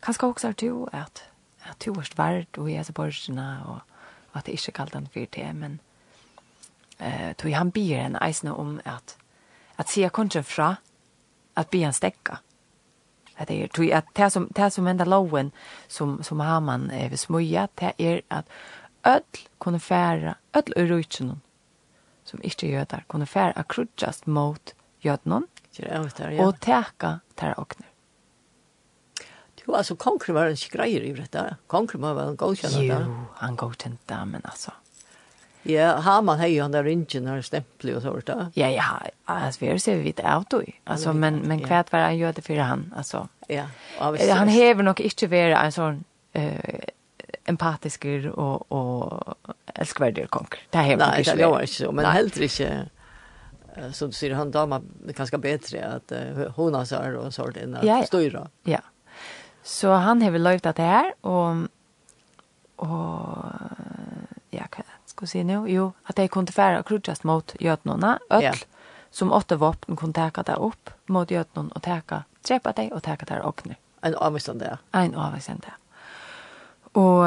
kanskje 0.02 0.28
også 0.28 0.48
er 0.48 0.60
du 0.62 0.88
at 0.94 1.26
at 1.70 1.86
du 1.86 1.94
varst 1.94 2.18
vart 2.18 2.58
og 2.58 2.72
jeg 2.72 2.86
er 2.88 2.96
borgerne 2.96 3.48
og 3.66 3.80
at 4.38 4.46
det 4.46 4.60
ikke 4.60 4.72
kalt 4.72 4.94
han 4.94 5.08
for 5.10 5.26
det, 5.36 5.48
men 5.56 5.80
eh, 7.00 7.34
tog 7.38 7.54
han 7.54 7.72
bier 7.72 8.06
en 8.06 8.20
eisne 8.22 8.54
om 8.54 8.78
at 8.86 9.18
at 9.80 9.90
sier 9.90 10.12
kanskje 10.12 10.44
fra 10.44 10.74
at 11.56 11.70
be 11.72 11.84
han 11.86 11.96
stekka. 11.96 12.42
At 13.40 13.48
det 13.48 13.62
er, 13.64 13.68
tog 13.72 13.92
at 13.96 14.10
det 14.18 14.32
som, 14.34 14.50
det 14.56 14.74
som 14.76 14.88
enda 14.88 15.06
loven 15.08 15.52
som, 15.88 16.18
som 16.24 16.40
har 16.44 16.60
man 16.60 16.90
eh, 16.92 17.10
ved 17.12 17.18
smøya, 17.18 17.68
det 17.80 17.94
er 17.98 18.22
at 18.30 18.46
öll 19.08 19.46
kunne 19.60 19.80
færa, 19.80 20.36
öll 20.54 20.74
ur 20.76 20.90
rujtjennom 20.92 21.40
som 22.24 22.42
ikke 22.44 22.68
jødar, 22.68 23.06
kunne 23.08 23.26
færa 23.26 23.64
just 24.02 24.28
mot 24.28 24.74
jødnån 25.02 25.48
og 26.40 26.60
teka 26.62 27.20
tæra 27.38 27.54
okner. 27.58 27.89
Jo, 29.70 29.76
altså, 29.78 29.96
konkret 29.96 30.34
var 30.34 30.50
en 30.50 30.58
skrejer 30.58 31.04
i 31.06 31.12
dette. 31.14 31.44
Konkret 31.70 32.02
var 32.02 32.24
en 32.24 32.36
godkänd 32.36 32.74
där. 32.74 33.06
Jo, 33.06 33.26
han 33.36 33.56
godkänd 33.56 33.98
där 34.06 34.26
men 34.26 34.42
alltså. 34.44 34.72
Ja, 35.64 35.96
har 35.96 36.22
man 36.22 36.40
hei 36.40 36.60
han 36.60 36.72
der 36.72 36.84
ringen 36.84 37.28
har 37.28 37.42
stämpel 37.42 37.96
och 37.96 38.02
sånt 38.02 38.26
da? 38.26 38.52
Ja, 38.54 38.70
ja, 38.70 38.84
altså, 39.26 39.66
vi 39.66 39.80
ser 39.80 39.96
vi 39.96 40.02
vidt 40.02 40.20
ut 40.20 40.50
då. 40.50 40.62
Altså, 40.84 41.14
men 41.14 41.40
men 41.48 41.60
hva 41.60 41.84
var 41.92 42.00
han 42.00 42.18
gjør 42.18 42.32
det 42.32 42.44
for 42.46 42.56
han 42.56 42.94
altså? 42.98 43.28
Ja. 43.48 43.68
Han 44.00 44.48
hever 44.48 44.84
nok 44.84 45.00
ikke 45.00 45.28
vara 45.30 45.66
en 45.66 45.72
sånn 45.72 46.04
uh, 46.38 46.80
empatisk 47.46 48.06
og, 48.34 48.66
og 48.72 49.36
elskverdig 49.76 50.30
konkret. 50.30 50.66
Det 50.72 50.78
häver 50.78 51.18
inte. 51.18 51.36
Nej, 51.36 51.38
det 51.38 51.48
var 51.48 51.62
inte 51.62 51.74
så, 51.74 51.92
men 51.92 52.04
Nei. 52.04 52.14
helt 52.14 52.38
riktigt 52.38 52.90
så 53.94 54.08
du 54.08 54.14
sier, 54.14 54.34
han 54.36 54.52
damer 54.52 54.82
bedre 55.38 55.86
at 55.86 56.12
uh, 56.12 56.52
hun 56.56 56.74
har 56.74 56.86
så 56.86 56.96
här 56.96 57.16
och 57.16 57.34
sånt 57.34 57.58
än 57.58 57.76
att 57.76 57.84
Ja, 57.84 58.06
Ja. 58.64 58.80
Så 59.70 59.92
han 59.92 60.22
har 60.22 60.32
väl 60.32 60.44
løyvd 60.44 60.66
att 60.66 60.76
det 60.76 60.84
här 60.84 61.14
och 61.22 61.56
och 62.76 63.46
ja, 64.50 64.64
hva 64.72 64.84
skal 65.06 65.26
jeg 65.26 65.30
si 65.30 65.44
nå? 65.44 65.68
Jo, 65.68 65.92
att 66.04 66.16
det 66.16 66.28
kunde 66.28 66.52
färra 66.52 66.84
krutjast 66.84 67.24
mot 67.24 67.56
götnorna 67.60 68.20
øtl, 68.30 68.46
ja. 68.46 68.54
som 69.12 69.32
åtte 69.32 69.56
vapen 69.56 69.96
kunne 69.96 70.14
teka 70.14 70.44
det 70.44 70.56
upp 70.56 70.90
mot 71.06 71.32
götnorna 71.32 71.70
och 71.76 71.84
teka, 71.84 72.24
trepa 72.42 72.72
dig 72.72 72.92
och 72.92 73.04
teka 73.04 73.26
där 73.26 73.42
och 73.42 73.68
nu. 73.68 73.76
En 74.02 74.16
avvisende, 74.16 74.78
Ja. 74.92 75.00
En 75.00 75.16
avvisande. 75.16 75.72
Och 76.94 77.26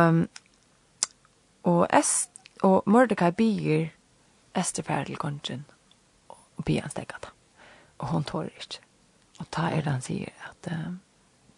och 1.63 1.87
est 1.95 2.31
och 2.63 2.83
Mordecai 2.87 3.31
bier 3.31 3.89
fære 4.55 5.05
til 5.05 5.17
kongen 5.17 5.65
och 6.29 6.65
bian 6.65 6.91
stegat. 6.91 7.31
Og 7.99 8.07
hon 8.09 8.25
tår 8.25 8.45
inte. 8.45 8.79
Och 9.39 9.51
ta 9.51 9.71
er 9.71 9.83
den 9.83 10.01
sier 10.01 10.33
att 10.51 10.73
uh, 10.73 10.93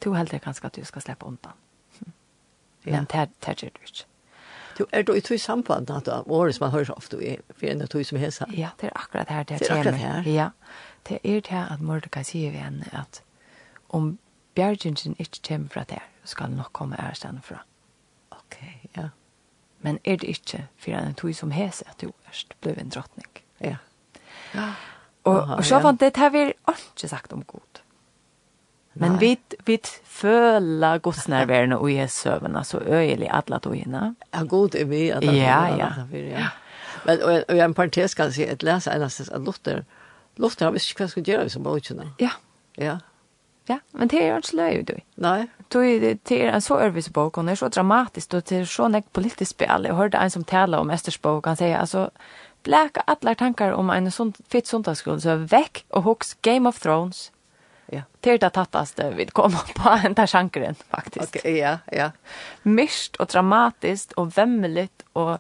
Du 0.05 0.13
heldur 0.13 0.39
kanskje 0.39 0.67
at 0.67 0.77
du 0.77 0.85
skal 0.85 1.03
slippe 1.03 1.27
undan. 1.27 1.53
Ja. 2.85 2.91
Men 2.93 3.07
det 3.09 3.15
er 3.49 3.55
det 3.55 3.63
ikke. 3.63 4.05
Du 4.79 4.85
er 4.93 5.03
du 5.03 5.13
i 5.13 5.21
tog 5.21 5.41
samband 5.41 5.91
at 5.91 6.05
det 6.05 6.23
året 6.27 6.55
som 6.55 6.65
man 6.65 6.71
hører 6.71 6.85
så 6.85 6.93
ofte 6.93 7.17
i 7.17 7.37
for 7.57 7.67
en 7.67 7.87
tog 7.89 8.07
som 8.07 8.19
hesa. 8.19 8.45
Ja, 8.53 8.69
det 8.81 8.87
er 8.87 8.93
akkurat 8.95 9.29
her 9.29 9.43
det, 9.43 9.55
er 9.55 9.59
det 9.59 9.71
er 9.71 9.79
akkurat 9.79 9.95
her. 9.95 10.23
Ja, 10.23 10.49
det 11.09 11.19
er 11.25 11.41
det 11.41 11.73
at 11.73 11.81
Mordecai 11.81 12.23
sier 12.23 12.51
vi 12.51 12.59
henne 12.59 12.89
at 12.93 13.23
om 13.89 14.19
bjergjengjen 14.55 15.17
ikke 15.19 15.41
kommer 15.49 15.69
fra 15.69 15.85
der, 15.89 16.03
skal 16.25 16.51
nok 16.51 16.73
komme 16.73 17.01
ærstand 17.01 17.41
fra. 17.43 17.63
Ok, 18.31 18.57
ja. 18.97 19.09
Men 19.81 19.99
er 20.05 20.17
det 20.17 20.29
ikke 20.29 20.67
for 20.79 20.91
en 20.91 21.15
tog 21.15 21.35
som 21.35 21.51
hesa 21.51 21.85
at 21.89 22.01
du 22.01 22.13
erst 22.29 22.55
ble 22.61 22.77
en 22.81 22.89
drottning? 22.89 23.29
Ja. 23.61 23.77
Ja. 24.55 24.73
Og, 25.25 25.41
og 25.57 25.65
så 25.65 25.79
var 25.79 25.93
det 25.93 26.15
det 26.17 26.33
vi 26.33 26.45
ikke 26.53 27.09
sagt 27.09 27.33
om 27.33 27.45
god. 27.45 27.74
Men 28.95 29.17
vi 29.21 29.39
vi 29.67 29.79
føla 30.05 30.97
Guds 30.97 31.29
nærværende 31.29 31.79
og 31.79 31.91
Jesu 31.95 32.23
søvna 32.23 32.63
så 32.63 32.79
øyelig 32.79 33.29
alla 33.31 33.59
togina. 33.59 34.15
Ja, 34.35 34.43
god 34.43 34.75
er 34.75 34.85
vi 34.85 35.09
at 35.09 35.25
Ja, 35.25 35.65
ja. 35.77 35.89
ja. 36.13 36.49
Men 37.05 37.23
og, 37.23 37.45
og 37.49 37.59
en 37.59 37.75
parentes 37.75 38.11
skal 38.11 38.33
si 38.33 38.43
at 38.43 38.63
lese 38.63 38.93
eneste 38.95 39.27
at 39.33 39.41
Luther 39.41 39.83
Luther 40.37 40.67
har 40.67 40.73
visst 40.73 40.91
ikke 40.91 41.05
hva 41.05 41.09
skal 41.09 41.23
gjøre 41.23 41.51
som 41.51 41.63
bøkene. 41.63 42.13
Ja. 42.21 42.31
Ja. 42.79 42.97
Ja, 43.69 43.79
men 43.93 44.09
det 44.09 44.21
er 44.21 44.29
jo 44.29 44.37
ikke 44.37 44.57
løy, 44.57 44.83
du. 44.89 44.95
Nei. 45.17 45.47
Du, 45.73 45.81
det 45.81 46.37
er 46.37 46.51
en 46.53 46.61
så 46.61 46.77
øvelse 46.85 47.13
bok, 47.13 47.39
og 47.39 47.45
det 47.45 47.55
er 47.55 47.61
så 47.63 47.69
dramatisk, 47.69 48.35
og 48.35 48.49
det 48.49 48.59
er 48.59 48.65
så 48.69 48.89
nek 48.93 49.07
politisk 49.13 49.51
spil. 49.51 49.87
Jeg 49.89 49.97
hørte 49.97 50.21
en 50.21 50.31
som 50.31 50.45
taler 50.45 50.79
om 50.79 50.91
Estersbok, 50.93 51.47
han 51.47 51.57
sier, 51.57 51.79
altså, 51.79 52.09
blæka 52.65 53.07
alle 53.09 53.35
tankar 53.35 53.73
om 53.73 53.91
en 53.91 54.11
sånn 54.13 54.35
fitt 54.53 54.69
sundagsskolen, 54.69 55.23
så 55.25 55.39
vekk 55.49 55.85
og 55.97 56.05
hoks 56.05 56.35
Game 56.43 56.69
of 56.69 56.83
Thrones, 56.85 57.31
ja. 57.87 58.03
Det 58.21 58.31
är 58.31 58.39
det 58.39 58.51
tattaste 58.51 59.11
vi 59.11 59.27
kommer 59.27 59.75
på 59.75 59.99
den 60.03 60.15
där 60.15 60.27
sjankren 60.27 60.75
faktiskt. 60.75 61.37
Okej, 61.37 61.41
okay, 61.41 61.59
ja, 61.59 61.79
ja. 61.93 62.11
Mist 62.63 63.17
och 63.17 63.27
dramatiskt 63.27 64.13
och 64.13 64.39
vämmeligt 64.39 65.05
och 65.13 65.39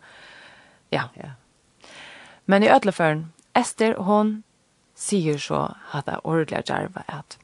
ja. 0.90 1.02
ja. 1.14 1.30
Men 2.44 2.62
i 2.62 2.68
ödleförn, 2.68 3.32
Ester, 3.52 3.94
hon 3.94 4.42
säger 4.94 5.38
så 5.38 5.74
at 5.92 6.06
jeg 6.06 6.20
ordentlig 6.24 6.68
djerva 6.68 7.02
att 7.06 7.38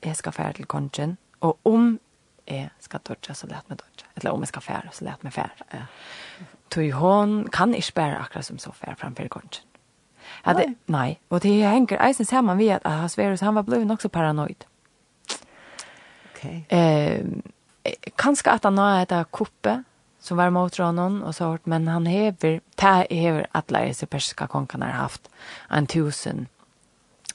jag 0.00 0.16
ska 0.16 0.32
fære 0.32 0.52
till 0.52 0.64
kongen, 0.64 1.16
och 1.38 1.58
om 1.62 1.98
jag 2.44 2.68
ska 2.78 2.98
dodja, 2.98 3.34
så 3.34 3.46
lät 3.46 3.68
mig 3.68 3.78
dodja. 3.78 4.06
Eller 4.14 4.30
om 4.30 4.40
jag 4.40 4.48
ska 4.48 4.60
fære, 4.60 4.88
så 4.92 5.04
lät 5.04 5.22
mig 5.22 5.32
fære. 5.32 5.50
Ja. 5.70 5.86
Tog 6.68 6.92
hon 6.92 7.48
kan 7.48 7.74
inte 7.74 7.92
bære 7.92 8.18
akkurat 8.18 8.46
som 8.46 8.58
så 8.58 8.72
fære 8.72 8.94
framför 8.96 9.28
kongen. 9.28 9.71
Hade 10.42 10.62
det, 10.62 10.74
nej, 10.86 11.20
och 11.28 11.40
det 11.40 11.62
hänger 11.62 12.02
eisen 12.02 12.26
ser 12.26 12.42
man 12.42 12.58
vi 12.58 12.70
att 12.70 12.82
ah, 12.84 13.08
Sverus 13.08 13.40
han 13.40 13.54
var 13.54 13.62
blivit 13.62 13.90
också 13.90 14.08
paranoid. 14.08 14.64
Okej. 16.34 16.64
Okay. 16.66 16.78
Eh, 16.78 17.24
kanske 18.16 18.50
att 18.50 18.64
han 18.64 18.78
har 18.78 19.02
ett 19.02 19.30
kuppe 19.30 19.82
som 20.22 20.36
var 20.36 20.50
mot 20.50 20.76
honom 20.76 21.22
och 21.22 21.34
så 21.34 21.44
hårt, 21.44 21.66
men 21.66 21.88
han 21.88 22.06
hever, 22.06 22.60
det 22.74 23.06
hever 23.10 23.46
alla 23.52 23.80
dessa 23.80 24.06
persiska 24.06 24.46
konkan 24.46 24.82
har 24.82 24.88
haft 24.88 25.30
en 25.70 25.86
tusen, 25.86 26.46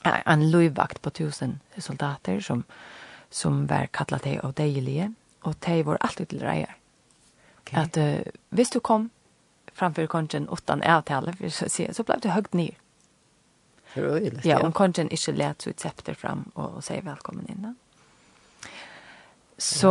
en 0.02 0.50
lojvakt 0.50 1.02
på 1.02 1.10
tusen 1.10 1.60
soldater 1.78 2.40
som, 2.40 2.64
som 3.30 3.66
var 3.66 3.86
kallat 3.86 4.22
det 4.22 4.40
av 4.40 4.52
dejlige, 4.52 5.14
och 5.40 5.54
dig 5.58 5.82
var 5.82 5.98
alltid 6.00 6.28
till 6.28 6.42
rejer. 6.42 6.76
Okay. 7.60 7.82
Att 7.82 7.96
uh, 7.96 8.32
visst 8.48 8.72
du 8.72 8.80
kom 8.80 9.10
framför 9.72 10.06
konchen 10.06 10.48
utan 10.52 10.82
avtalet, 10.82 11.54
så, 11.54 11.68
så 11.92 12.02
blev 12.02 12.20
det 12.20 12.28
högt 12.28 12.52
ner. 12.52 12.74
Røyligt, 13.94 14.44
ja. 14.44 14.50
Ja, 14.50 14.62
hon 14.62 14.72
kunde 14.72 15.02
inte 15.02 15.32
lärt 15.32 15.66
ut 15.66 15.80
scepter 15.80 16.14
fram 16.14 16.42
och 16.54 16.84
säga 16.84 17.00
välkommen 17.00 17.46
in. 17.48 17.76
Så, 19.58 19.86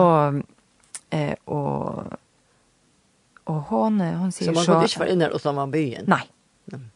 ja. 1.09 1.17
eh, 1.17 1.35
och, 1.45 2.03
och 3.43 3.55
hon, 3.55 4.01
hon 4.01 4.31
säger 4.31 4.53
så... 4.53 4.61
Så 4.61 4.71
man 4.71 4.75
kunde 4.75 4.85
inte 4.85 4.99
vara 4.99 5.09
inne 5.09 5.27
utan 5.27 5.55
man 5.55 5.71
byen? 5.71 6.05
Nej. 6.07 6.31
Mm. 6.73 6.89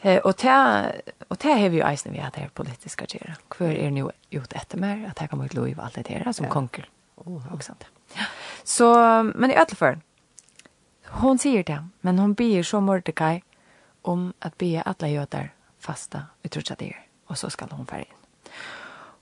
Eh, 0.00 0.18
och 0.18 0.34
det, 0.42 1.02
och 1.28 1.36
det 1.36 1.52
har 1.52 1.68
vi 1.68 1.76
ju 1.76 1.82
eisen 1.82 2.12
vi 2.12 2.18
har 2.18 2.30
här 2.34 2.48
politiska 2.48 3.06
tjera. 3.06 3.34
Kvar 3.48 3.68
är 3.68 3.90
nu 3.90 4.10
gjort 4.30 4.52
efter 4.52 4.78
mer 4.78 5.08
att 5.10 5.18
här 5.18 5.26
kommer 5.26 5.44
ett 5.44 5.54
lov 5.54 5.80
allt 5.80 5.94
det 5.94 6.08
här 6.08 6.32
som 6.32 6.46
ja. 6.46 6.52
konkur. 6.52 6.90
Oh, 7.16 7.54
och 7.54 7.64
sånt. 7.64 7.84
Ja. 8.14 8.22
Så, 8.64 8.94
men 9.34 9.50
i 9.50 9.56
alla 9.56 9.66
fall, 9.66 9.96
hon 11.06 11.38
säger 11.38 11.64
det, 11.64 11.88
men 12.00 12.18
hon 12.18 12.34
ber 12.34 12.62
så 12.62 12.80
Mordecai 12.80 13.42
om 14.06 14.32
att 14.38 14.58
be 14.58 14.82
alla 14.82 15.08
jötar 15.08 15.54
fasta 15.78 16.22
i 16.42 16.48
trotsa 16.48 16.74
det. 16.78 16.96
Och 17.26 17.38
så 17.38 17.50
ska 17.50 17.66
hon 17.70 17.86
färja 17.86 18.04
in. 18.04 18.10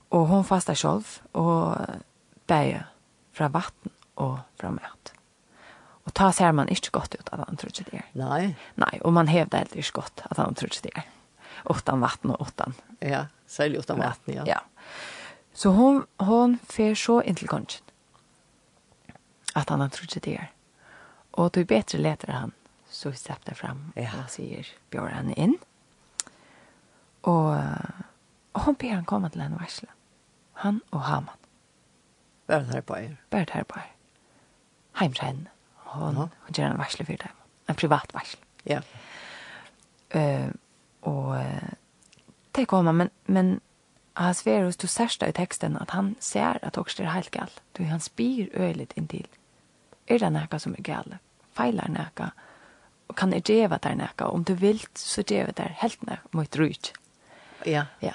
Och 0.08 0.26
hon 0.26 0.44
fastar 0.44 0.74
själv 0.74 1.22
och 1.32 1.76
bäja 2.46 2.84
från 3.32 3.52
vatten 3.52 3.92
och 4.14 4.38
från 4.56 4.74
mat. 4.74 5.12
Och 6.04 6.14
ta 6.14 6.32
ser 6.32 6.52
man 6.52 6.68
inte 6.68 6.88
gott 6.90 7.14
ut 7.14 7.28
att 7.28 7.48
han 7.48 7.56
tror 7.56 7.70
det 7.90 7.96
är. 7.96 8.04
Nej. 8.12 8.56
Nej, 8.74 9.00
och 9.04 9.12
man 9.12 9.26
hävdar 9.26 9.58
helt 9.58 9.76
inte 9.76 9.90
gott 9.90 10.22
att 10.30 10.36
han 10.36 10.54
tror 10.54 10.70
det 10.82 10.96
är. 10.96 11.02
Åttan 11.64 12.00
vatten 12.00 12.30
och 12.30 12.40
åttan. 12.40 12.74
Ja, 12.98 13.26
sälj 13.46 13.78
åttan 13.78 13.98
vatten, 13.98 14.34
ja. 14.34 14.44
Ja. 14.46 14.60
Så 15.52 15.70
hon, 15.70 16.06
hon 16.16 16.58
fer 16.68 16.94
så 16.94 17.22
in 17.22 17.34
till 17.34 17.48
konchen. 17.48 17.82
Att 19.54 19.68
han 19.68 19.90
tror 19.90 20.08
det 20.12 20.36
är. 20.36 20.50
Och 21.30 21.50
det 21.50 21.60
är 21.60 21.64
bättre 21.64 21.98
lätare 21.98 22.32
han 22.32 22.52
så 22.94 23.08
släppte 23.08 23.20
steppte 23.20 23.54
fram 23.54 23.92
ja. 23.96 24.10
og 24.22 24.30
sier 24.30 24.66
bjør 24.90 25.10
in. 25.20 25.30
inn. 25.36 25.54
Og, 27.22 27.58
og 28.52 28.60
hun 28.60 28.74
ber 28.74 28.94
han 28.94 29.04
komme 29.04 29.28
til 29.28 29.42
henne 29.42 29.58
varsle. 29.58 29.88
Han 30.62 30.80
og 30.90 31.00
Haman. 31.00 31.40
Bare 32.46 32.60
det 32.60 32.74
her 32.74 32.80
på 32.80 32.94
er. 32.94 33.16
Bare 33.30 33.46
här 33.50 33.54
her 33.54 33.64
på 33.64 33.78
er. 33.78 33.90
Heim 34.92 35.12
til 35.12 35.24
henne. 35.24 35.46
Hun, 35.74 36.16
uh 36.16 36.22
-huh. 36.22 36.28
hun 36.40 36.54
gjør 36.54 36.70
en 36.70 36.78
varsle 36.78 37.04
for 37.04 37.12
dem. 37.12 37.36
En 37.68 37.74
privat 37.74 38.14
varsle. 38.14 38.40
Ja. 38.66 38.80
Uh, 40.14 40.52
og 41.02 41.40
det 42.54 42.68
kommer, 42.68 42.92
men, 42.92 43.10
men 43.26 43.60
han 44.16 44.34
sverer 44.34 44.64
hos 44.64 44.76
du 44.76 44.86
sørste 44.86 45.28
i 45.28 45.32
teksten 45.32 45.76
at 45.76 45.90
han 45.90 46.16
ser 46.20 46.58
at 46.62 46.78
også 46.78 47.02
det 47.02 47.06
er 47.06 47.10
helt 47.10 47.30
galt. 47.30 47.62
Du, 47.78 47.82
han 47.82 48.00
spyr 48.00 48.46
øyelig 48.54 48.88
inntil. 48.96 49.26
Er 50.06 50.18
det 50.18 50.32
noe 50.32 50.58
som 50.58 50.74
er 50.78 50.82
galt? 50.82 51.14
Feiler 51.52 51.88
noe? 51.88 52.30
og 53.08 53.16
kan 53.16 53.32
jeg 53.32 53.44
gjøre 53.44 53.78
det 53.82 53.96
noe? 53.99 54.28
om 54.28 54.44
du 54.44 54.54
vil, 54.54 54.80
så 54.94 55.23
djeva 55.23 55.52
det 55.52 55.70
helt 55.82 56.02
noe 56.06 56.18
mot 56.32 56.56
rujt. 56.56 56.92
Ja. 57.66 57.87
Ja. 58.02 58.14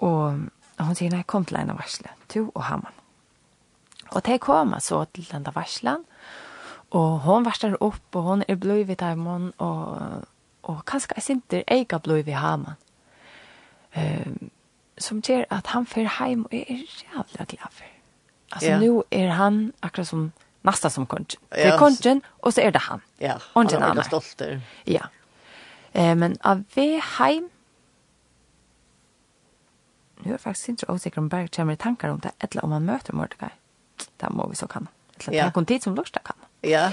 Og 0.00 0.48
hun 0.80 0.96
sier, 0.96 1.12
nei, 1.12 1.22
kom 1.28 1.44
til 1.44 1.60
en 1.60 1.72
av 1.74 1.80
varslet, 1.80 2.12
to 2.28 2.48
og 2.54 2.64
hamman. 2.64 2.96
Og 4.10 4.24
de 4.26 4.38
kom 4.42 4.74
så 4.80 5.04
til 5.14 5.28
den 5.30 5.46
av 5.46 5.54
varslet, 5.54 6.06
og 6.90 7.20
hun 7.26 7.44
varsler 7.46 7.76
opp, 7.80 8.16
og 8.16 8.22
hun 8.22 8.44
er 8.48 8.58
bløy 8.58 8.86
ved 8.88 8.96
dem, 9.02 9.26
og, 9.58 10.24
og 10.62 10.80
kanskje 10.86 11.14
jeg 11.16 11.26
sinter 11.26 11.62
eiga 11.70 12.00
bløy 12.02 12.24
ved 12.26 12.40
hamman. 12.40 12.80
Um, 13.90 14.50
som 15.00 15.22
gjør 15.24 15.44
at 15.50 15.66
han 15.72 15.86
fer 15.86 16.06
heim 16.18 16.44
og 16.44 16.54
er 16.54 16.76
jævla 16.78 17.46
glad 17.48 17.72
for. 17.72 17.86
Altså, 18.52 18.70
ja. 18.70 18.78
nu 18.78 19.02
er 19.10 19.30
han 19.30 19.72
akkurat 19.82 20.06
som 20.06 20.32
nästa 20.62 20.90
som 20.90 21.06
kongen. 21.06 21.26
Det 21.48 21.62
är 21.62 21.78
kongen 21.78 22.20
och 22.26 22.54
så 22.54 22.60
är 22.60 22.70
det 22.70 22.78
han. 22.78 23.00
Ja, 23.18 23.38
han 23.52 23.66
är 23.66 23.80
väldigt 23.80 24.06
stolt. 24.06 24.42
Ja. 24.84 25.08
Eh, 25.92 26.14
men 26.14 26.36
av 26.40 26.64
vi 26.74 27.02
heim 27.18 27.50
Nu 30.16 30.30
är 30.30 30.34
jag 30.34 30.40
faktiskt 30.40 30.68
inte 30.68 30.86
osäker 30.88 31.18
om 31.18 31.28
Berg 31.28 31.48
kommer 31.48 31.72
i 31.72 31.76
tankar 31.76 32.08
om 32.08 32.18
det 32.18 32.30
eller 32.38 32.64
om 32.64 32.70
man 32.70 32.84
möter 32.84 33.12
Mordecai. 33.12 33.48
Det 34.16 34.30
må 34.30 34.46
vi 34.46 34.56
så 34.56 34.66
kan. 34.66 34.88
Eller 35.18 35.34
yeah. 35.34 35.46
det 35.46 35.52
kan 35.52 35.66
tid 35.66 35.82
som 35.82 35.94
lörsta 35.94 36.20
kan. 36.20 36.36
Ja. 36.60 36.92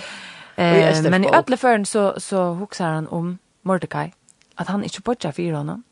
Eh, 0.55 1.01
men 1.11 1.23
i 1.23 1.27
alla 1.27 1.57
fall 1.57 1.85
så, 1.85 2.19
så 2.19 2.53
huxar 2.53 2.89
han 2.89 3.07
om 3.07 3.37
Mordecai. 3.61 4.13
Att 4.55 4.67
han 4.67 4.83
inte 4.83 5.01
bodjar 5.01 5.31
för 5.31 5.51
honom. 5.51 5.83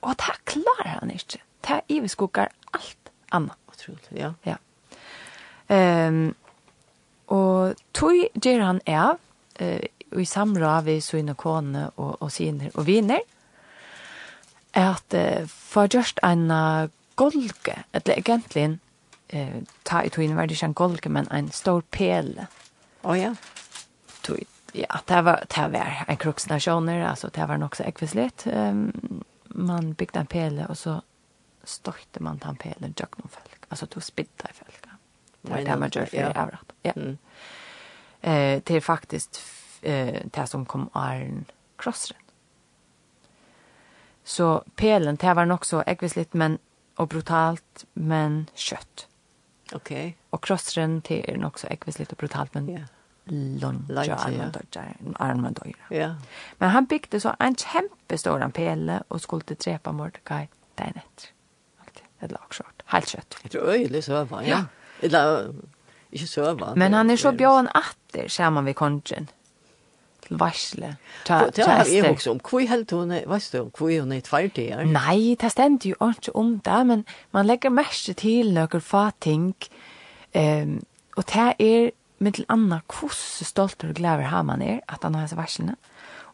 Och 0.00 0.14
det 0.16 0.44
klarar 0.44 0.98
han 1.00 1.10
inte. 1.10 1.38
Det 1.60 1.68
här 1.68 1.82
överskuggar 1.88 2.48
allt 2.70 3.10
annat. 3.28 3.58
Otroligt, 3.66 4.08
ja. 4.10 4.34
Ja. 4.42 4.56
Ehm 5.66 6.34
Og 7.32 7.74
tog 7.96 8.18
gjør 8.34 8.64
han 8.64 8.80
av, 8.86 9.18
eh, 9.60 9.86
i 10.14 10.24
samra 10.24 10.80
vi 10.84 11.00
sine 11.00 11.34
kone 11.34 11.88
og, 11.96 12.16
og 12.20 12.32
sine 12.32 12.70
og 12.74 12.86
viner, 12.86 13.22
at 14.74 15.14
eh, 15.14 15.46
for 15.46 15.88
just 15.90 16.20
en 16.22 16.50
golke, 17.16 17.84
eller 17.92 18.18
egentlig, 18.18 18.78
eh, 19.28 19.62
ta 19.82 20.02
i 20.02 20.08
tog 20.08 20.34
var 20.34 20.46
det 20.46 20.56
ikke 20.56 20.66
en 20.66 20.74
golke, 20.74 21.08
men 21.08 21.28
en 21.30 21.50
stor 21.50 21.82
pele. 21.90 22.48
Å 23.02 23.10
oh, 23.10 23.18
ja. 23.18 23.34
Tog, 24.22 24.40
ja, 24.72 25.00
det 25.06 25.24
var, 25.24 25.44
det 25.48 25.66
var 25.72 26.04
en 26.08 26.16
kruksnasjoner, 26.16 27.04
altså 27.06 27.30
det 27.34 27.48
var 27.48 27.58
nok 27.58 27.76
så 27.76 27.86
ekvislet. 27.86 28.46
Um, 28.46 29.22
man 29.54 29.94
bygde 29.94 30.24
en 30.24 30.30
pele, 30.30 30.66
og 30.68 30.76
så 30.76 31.00
støtte 31.64 32.20
man 32.20 32.40
den 32.42 32.56
pelen, 32.60 32.96
jøkken 32.98 33.30
folk. 33.30 33.68
Altså, 33.70 33.86
du 33.86 34.00
spidde 34.00 34.50
folk. 34.52 34.83
Det 35.44 35.52
var 35.52 35.64
det 35.64 35.78
man 35.78 35.90
gjør 35.90 36.10
for 36.10 36.38
avrat. 36.40 36.74
Ja. 36.84 36.92
Mm. 36.96 37.18
Eh, 38.22 38.62
det 38.64 38.76
er 38.76 38.80
faktisk 38.80 39.40
eh, 39.82 40.24
det 40.24 40.48
som 40.48 40.64
kom 40.66 40.88
Arn 40.94 41.44
Krossren. 41.76 42.20
Så 44.24 44.62
pelen, 44.76 45.16
det 45.16 45.36
var 45.36 45.44
nok 45.44 45.64
så 45.64 45.82
ekvislitt, 45.86 46.34
men, 46.34 46.58
og 46.96 47.08
brutalt, 47.12 47.84
men 47.94 48.46
kjøtt. 48.56 49.06
Ok. 49.76 49.90
Og 50.32 50.40
krossren, 50.40 51.00
det 51.04 51.20
er 51.28 51.36
nok 51.36 51.60
så 51.60 51.68
ekvislitt 51.70 52.12
og 52.12 52.18
brutalt, 52.22 52.54
men 52.54 52.70
yeah. 52.70 52.86
lunge 53.60 53.84
og 53.90 54.24
armen 55.20 55.52
døyre. 55.60 55.90
Ja. 55.90 56.14
Men 56.58 56.72
han 56.72 56.88
byggde 56.88 57.20
så 57.20 57.34
en 57.40 57.56
kjempestor 57.56 58.48
pele 58.48 59.02
och 59.08 59.20
skulle 59.20 59.56
drepa 59.64 59.92
Mordecai 59.92 60.48
den 60.74 60.96
etter. 60.96 61.30
Et 62.20 62.32
lagskjort, 62.32 62.82
helt 62.86 63.08
kött. 63.08 63.36
Det 63.42 63.54
er 63.54 63.68
øyelig 63.68 64.04
søvann, 64.04 64.44
ja. 64.44 64.48
ja. 64.48 64.64
Eller, 65.02 65.52
ikke 66.12 66.26
søva. 66.26 66.74
Men 66.74 66.92
han 66.92 67.10
er 67.10 67.16
så 67.16 67.32
bjørn 67.32 67.68
atter, 67.74 68.28
ser 68.28 68.50
man 68.50 68.66
ved 68.66 68.74
kongen. 68.74 69.28
Til 70.24 70.38
varsle. 70.40 70.96
Ta, 71.26 71.46
Det 71.46 71.66
er 71.66 71.84
jeg 71.84 72.10
også 72.10 72.30
om. 72.30 72.40
Hvor 72.40 72.60
helt 72.68 72.90
hun 72.90 73.10
er, 73.10 73.26
vet 73.28 73.48
du, 73.52 73.70
hvor 73.76 74.00
hun 74.00 74.12
er 74.12 74.20
tverdig 74.20 74.68
her? 74.72 74.84
Nei, 74.84 75.36
det 75.40 75.50
stender 75.52 75.90
jo 75.90 76.08
ikke 76.08 76.36
om 76.36 76.58
det, 76.64 76.86
men 76.86 77.04
man 77.32 77.46
legger 77.46 77.70
mest 77.70 78.08
til 78.16 78.54
noen 78.54 78.80
få 78.80 79.10
ting. 79.20 79.54
Um, 80.34 80.80
og 81.16 81.26
det 81.28 81.52
er 81.60 81.90
med 82.18 82.32
til 82.32 82.46
Anna 82.48 82.80
hvordan 82.88 83.46
stolt 83.46 83.84
og 83.84 83.94
glæver 83.94 84.30
har 84.30 84.42
man 84.42 84.62
er 84.62 84.80
at 84.88 85.02
han 85.02 85.14
har 85.14 85.22
disse 85.28 85.36
varslene. 85.36 85.76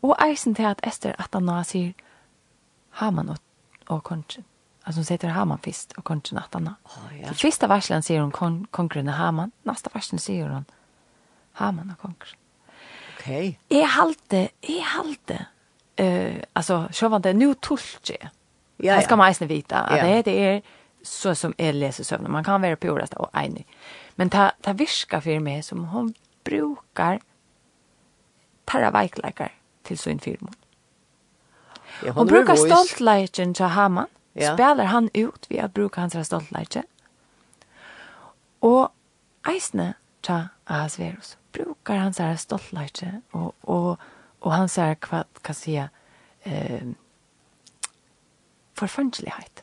Og 0.02 0.16
eisen 0.28 0.54
til 0.54 0.62
at 0.62 0.80
Esther 0.86 1.12
at 1.18 1.28
han 1.32 1.48
har 1.48 1.62
sier 1.62 1.92
har 2.90 3.10
man 3.10 3.28
og, 3.28 3.38
og 3.88 4.02
kongen. 4.02 4.44
Alltså 4.90 4.98
hon 4.98 5.04
sätter 5.04 5.28
Haman 5.28 5.58
fist 5.58 5.92
och 5.92 6.04
konchen 6.04 6.38
att 6.38 6.54
anna. 6.54 6.74
Oh, 6.84 7.20
ja. 7.22 7.34
Första 7.34 7.66
varslen 7.66 8.02
säger 8.02 8.20
hon 8.20 8.30
kon 8.30 8.66
konkren 8.70 9.08
Haman. 9.08 9.50
Nästa 9.62 9.90
varslen 9.94 10.18
säger 10.18 10.48
hon 10.48 10.64
Haman 11.52 11.90
och 11.90 12.02
konkren. 12.02 12.38
Okej. 13.18 13.58
Okay. 13.68 13.80
Är 13.80 13.86
halte, 13.86 14.48
är 14.60 14.80
halte. 14.80 15.46
Eh 15.96 16.06
uh, 16.06 16.42
alltså 16.52 16.88
så 16.92 17.08
var 17.08 17.18
det 17.18 17.32
nu 17.32 17.54
tulche. 17.54 18.16
Ja, 18.20 18.28
ja. 18.76 18.94
Jag 18.94 19.04
ska 19.04 19.16
man 19.16 19.28
inte 19.28 19.46
vita 19.46 19.76
att 19.76 19.98
ja. 19.98 20.04
det 20.04 20.22
det 20.22 20.44
är 20.44 20.62
så 21.02 21.34
som 21.34 21.54
är 21.58 21.72
läser 21.72 22.04
sömn. 22.04 22.32
Man 22.32 22.44
kan 22.44 22.62
vara 22.62 22.76
på 22.76 22.88
ordet 22.88 23.14
och 23.14 23.30
enig. 23.34 23.66
Men 24.14 24.30
ta 24.30 24.52
ta 24.60 24.72
viska 24.72 25.20
för 25.20 25.40
mig 25.40 25.62
som 25.62 25.84
hon 25.84 26.14
brukar 26.44 27.20
tarra 28.64 28.90
veikleikar 28.90 29.52
til 29.84 29.98
sin 29.98 30.20
firma. 30.20 30.48
Ja, 32.02 32.10
hon, 32.10 32.16
hon 32.16 32.26
brukar 32.26 32.54
stolt 32.54 33.00
leikin 33.00 33.54
til 33.54 33.66
Haman 33.66 34.06
ja. 34.40 34.54
spelar 34.54 34.84
han 34.84 35.10
ut 35.14 35.46
vi 35.48 35.60
att 35.60 35.74
bruka 35.74 36.00
hans 36.00 36.26
stoltleike. 36.26 36.82
Og 38.60 38.90
eisne 39.48 39.94
ta 40.22 40.48
Ahasverus 40.66 41.38
brukar 41.52 41.96
hans 41.96 42.18
här 42.18 42.36
stoltleike 42.36 43.20
och 43.30 43.54
och 43.60 43.98
och 44.38 44.52
hans 44.52 44.76
här 44.76 44.94
kvad 44.94 45.26
kan 45.42 45.54
säga 45.54 45.88
eh 46.42 46.82
förfänglighet. 48.74 49.62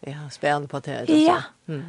Ja, 0.00 0.30
spelande 0.30 0.68
på 0.68 0.80
det. 0.80 0.98
Alltså. 0.98 1.14
Ja. 1.14 1.42
Mm. 1.68 1.84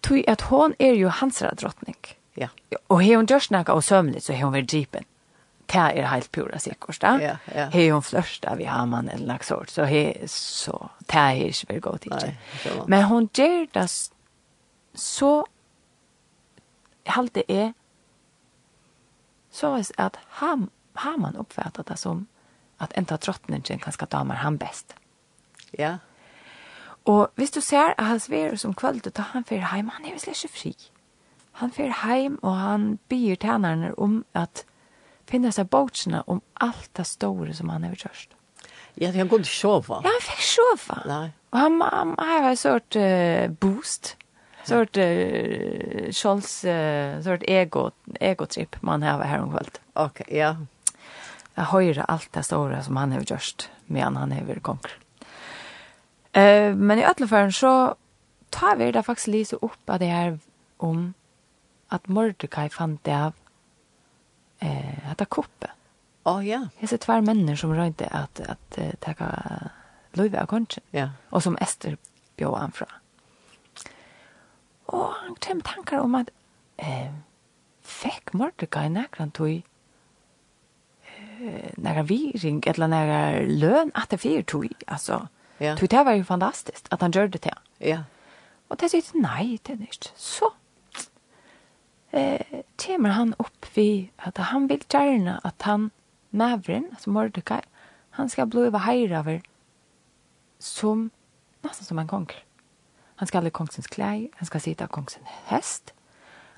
Tui 0.00 0.24
at 0.28 0.40
hon 0.40 0.74
er 0.78 0.92
jo 0.92 1.08
hansra 1.08 1.54
drottning. 1.54 1.96
Ja. 2.34 2.48
Og 2.88 3.04
hon 3.04 3.26
gör 3.26 3.52
nekka 3.52 3.72
og 3.72 3.84
sömnigt 3.84 4.24
så 4.24 4.32
hon 4.32 4.52
vill 4.52 4.66
dripen 4.66 5.04
det 5.72 5.98
er 5.98 6.06
helt 6.06 6.32
pura 6.32 6.58
säkert. 6.58 7.02
Ja, 7.02 7.36
ja. 7.54 7.68
Hej 7.72 7.90
hon 7.90 8.02
flörsta 8.02 8.54
vi 8.54 8.64
har 8.64 8.86
man 8.86 9.08
eller 9.08 9.26
lagt 9.26 9.46
sort, 9.46 9.70
Så 9.70 9.84
he, 9.84 10.28
så 10.28 10.90
det 10.98 11.18
är 11.18 11.34
inte 11.34 11.66
väl 11.68 11.80
gott 11.80 12.06
inte. 12.06 12.36
Men 12.86 13.04
hon 13.04 13.28
gjør 13.34 13.66
det 13.72 13.88
så 14.94 15.46
halte 17.06 17.42
er 17.48 17.66
är 17.66 17.72
så 19.50 19.76
er 19.76 19.84
att 19.96 20.18
han 20.28 20.70
har 20.94 21.16
man 21.16 21.36
uppfattat 21.36 21.86
det 21.86 21.96
som 21.96 22.26
att 22.78 22.92
en 22.92 23.04
tar 23.04 23.16
trottningen 23.16 23.78
kan 23.78 23.92
skal 23.92 24.08
damer 24.08 24.34
han 24.34 24.56
bäst. 24.56 24.94
Ja. 25.70 25.98
Och 27.04 27.28
visst 27.34 27.54
du 27.54 27.60
ser 27.60 27.94
at 27.98 28.06
han 28.06 28.20
sver 28.20 28.56
som 28.56 28.74
kvällt 28.74 29.14
da 29.14 29.22
han 29.22 29.44
för 29.44 29.56
heim, 29.56 29.88
han 29.88 30.04
är 30.04 30.10
väl 30.10 30.28
ikke 30.28 30.48
fri. 30.48 30.74
Han 31.52 31.70
för 31.70 31.88
heim, 31.88 32.36
och 32.42 32.54
han 32.54 32.98
byr 33.08 33.36
tjänaren 33.36 33.94
om 33.96 34.24
att 34.32 34.64
finna 35.30 35.52
seg 35.54 35.70
bautsina 35.70 36.22
om 36.26 36.40
alt 36.60 36.90
det 36.98 37.06
store 37.08 37.54
som 37.56 37.70
han 37.72 37.86
har 37.86 37.94
gjort. 37.94 38.36
Ja, 39.00 39.12
han 39.14 39.30
kunde 39.30 39.48
sjova. 39.48 40.00
Ja, 40.04 40.10
han 40.10 40.24
fikk 40.24 40.42
sjova. 40.44 41.02
Nej. 41.06 41.30
Og 41.50 41.58
han, 41.58 41.78
han 41.82 42.14
har 42.18 42.50
en 42.50 42.58
sort 42.58 42.96
uh, 42.98 43.46
boost. 43.62 44.16
Sort 44.68 44.98
uh, 45.00 46.10
Scholz, 46.12 46.64
uh, 46.64 47.20
sort 47.24 47.46
ego, 47.48 47.90
egotrip 48.20 48.76
man 48.86 49.02
har 49.02 49.22
her 49.24 49.42
omkväll. 49.42 49.70
Okej, 49.94 50.26
okay, 50.26 50.36
ja. 50.36 50.54
Jeg 51.56 51.70
höjer 51.72 52.04
alt 52.08 52.28
det 52.34 52.44
store 52.46 52.82
som 52.86 52.96
han 52.96 53.12
har 53.12 53.24
gjort 53.26 53.68
medan 53.86 54.16
han 54.16 54.32
har 54.32 54.46
vært 54.48 54.64
konkur. 54.66 54.92
Uh, 56.36 56.76
men 56.76 57.00
i 57.00 57.06
alla 57.06 57.26
fall 57.26 57.52
så 57.52 57.94
tar 58.50 58.76
vi 58.76 58.90
det 58.92 59.02
faktisk 59.06 59.32
lite 59.32 59.58
opp 59.62 59.90
av 59.90 59.98
det 60.02 60.10
her 60.10 60.38
om 60.78 61.12
at 61.90 62.06
Mordecai 62.08 62.68
fant 62.70 63.02
det 63.04 63.16
av 63.16 63.34
eh, 64.60 65.10
att 65.10 65.28
koppe. 65.28 65.70
Ja, 66.22 66.38
oh, 66.38 66.48
ja. 66.48 66.68
Det 66.80 66.92
är 66.92 66.96
två 66.96 67.20
människor 67.20 67.56
som 67.56 67.74
rörde 67.74 68.06
att, 68.06 68.40
att, 68.40 68.78
att 68.78 69.00
ta 69.00 69.14
löjva 70.12 70.42
av 70.42 70.46
konchen. 70.46 70.82
Ja. 70.90 71.10
Och 71.30 71.42
som 71.42 71.56
Ester 71.56 71.96
bjöd 72.36 72.54
han 72.54 72.72
fra. 72.72 72.86
Och 74.86 75.12
han 75.14 75.34
kom 75.34 75.60
tankar 75.60 75.98
om 75.98 76.14
att 76.14 76.28
eh, 76.76 77.14
fick 77.82 78.32
Mordecai 78.32 78.88
näkran 78.88 79.30
tog 79.30 79.62
eh, 81.04 81.70
några 81.76 82.02
viring 82.02 82.62
eller 82.66 82.88
när 82.88 83.46
lön 83.46 83.90
att 83.94 84.08
det 84.08 84.18
fyr 84.18 84.42
tog. 84.42 84.72
Alltså, 84.86 85.28
ja. 85.58 85.76
tog 85.76 85.88
det 85.88 86.04
var 86.04 86.12
ju 86.12 86.24
fantastiskt 86.24 86.86
att 86.90 87.00
han 87.00 87.10
gjorde 87.10 87.38
det. 87.38 87.54
Ja. 87.78 88.02
Och 88.68 88.76
det 88.76 88.88
sitter, 88.88 89.18
nej, 89.18 89.58
det 89.62 89.72
är 89.72 89.76
inte. 89.76 90.08
Så 90.16 90.52
eh, 92.10 92.62
kommer 92.76 93.10
han 93.16 93.34
opp 93.38 93.66
vi, 93.74 94.10
at 94.18 94.38
han 94.50 94.68
vil 94.68 94.84
gjerne 94.88 95.40
at 95.44 95.62
han, 95.62 95.90
Mavren, 96.30 96.86
altså 96.92 97.10
Mordecai, 97.10 97.60
han 98.10 98.28
skal 98.28 98.46
blive 98.46 98.78
heirover 98.78 99.40
som, 100.58 101.10
nesten 101.62 101.86
som 101.86 101.98
en 101.98 102.08
kong. 102.08 102.28
Han 103.16 103.28
skal 103.28 103.42
ha 103.42 103.50
kongsens 103.50 103.90
klei, 103.90 104.30
han 104.36 104.46
skal 104.46 104.62
sitte 104.62 104.86
av 104.86 104.92
kongsens 104.94 105.26
hest. 105.50 105.92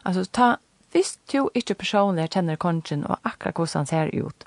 Altså, 0.05 0.25
ta, 0.25 0.57
hvis 0.93 1.17
du 1.33 1.49
ikke 1.55 1.75
personlig 1.81 2.29
kjenner 2.35 2.61
kongen 2.61 3.07
og 3.07 3.19
akkurat 3.25 3.57
hvordan 3.57 3.81
han 3.81 3.91
ser 3.91 4.12
ut, 4.12 4.47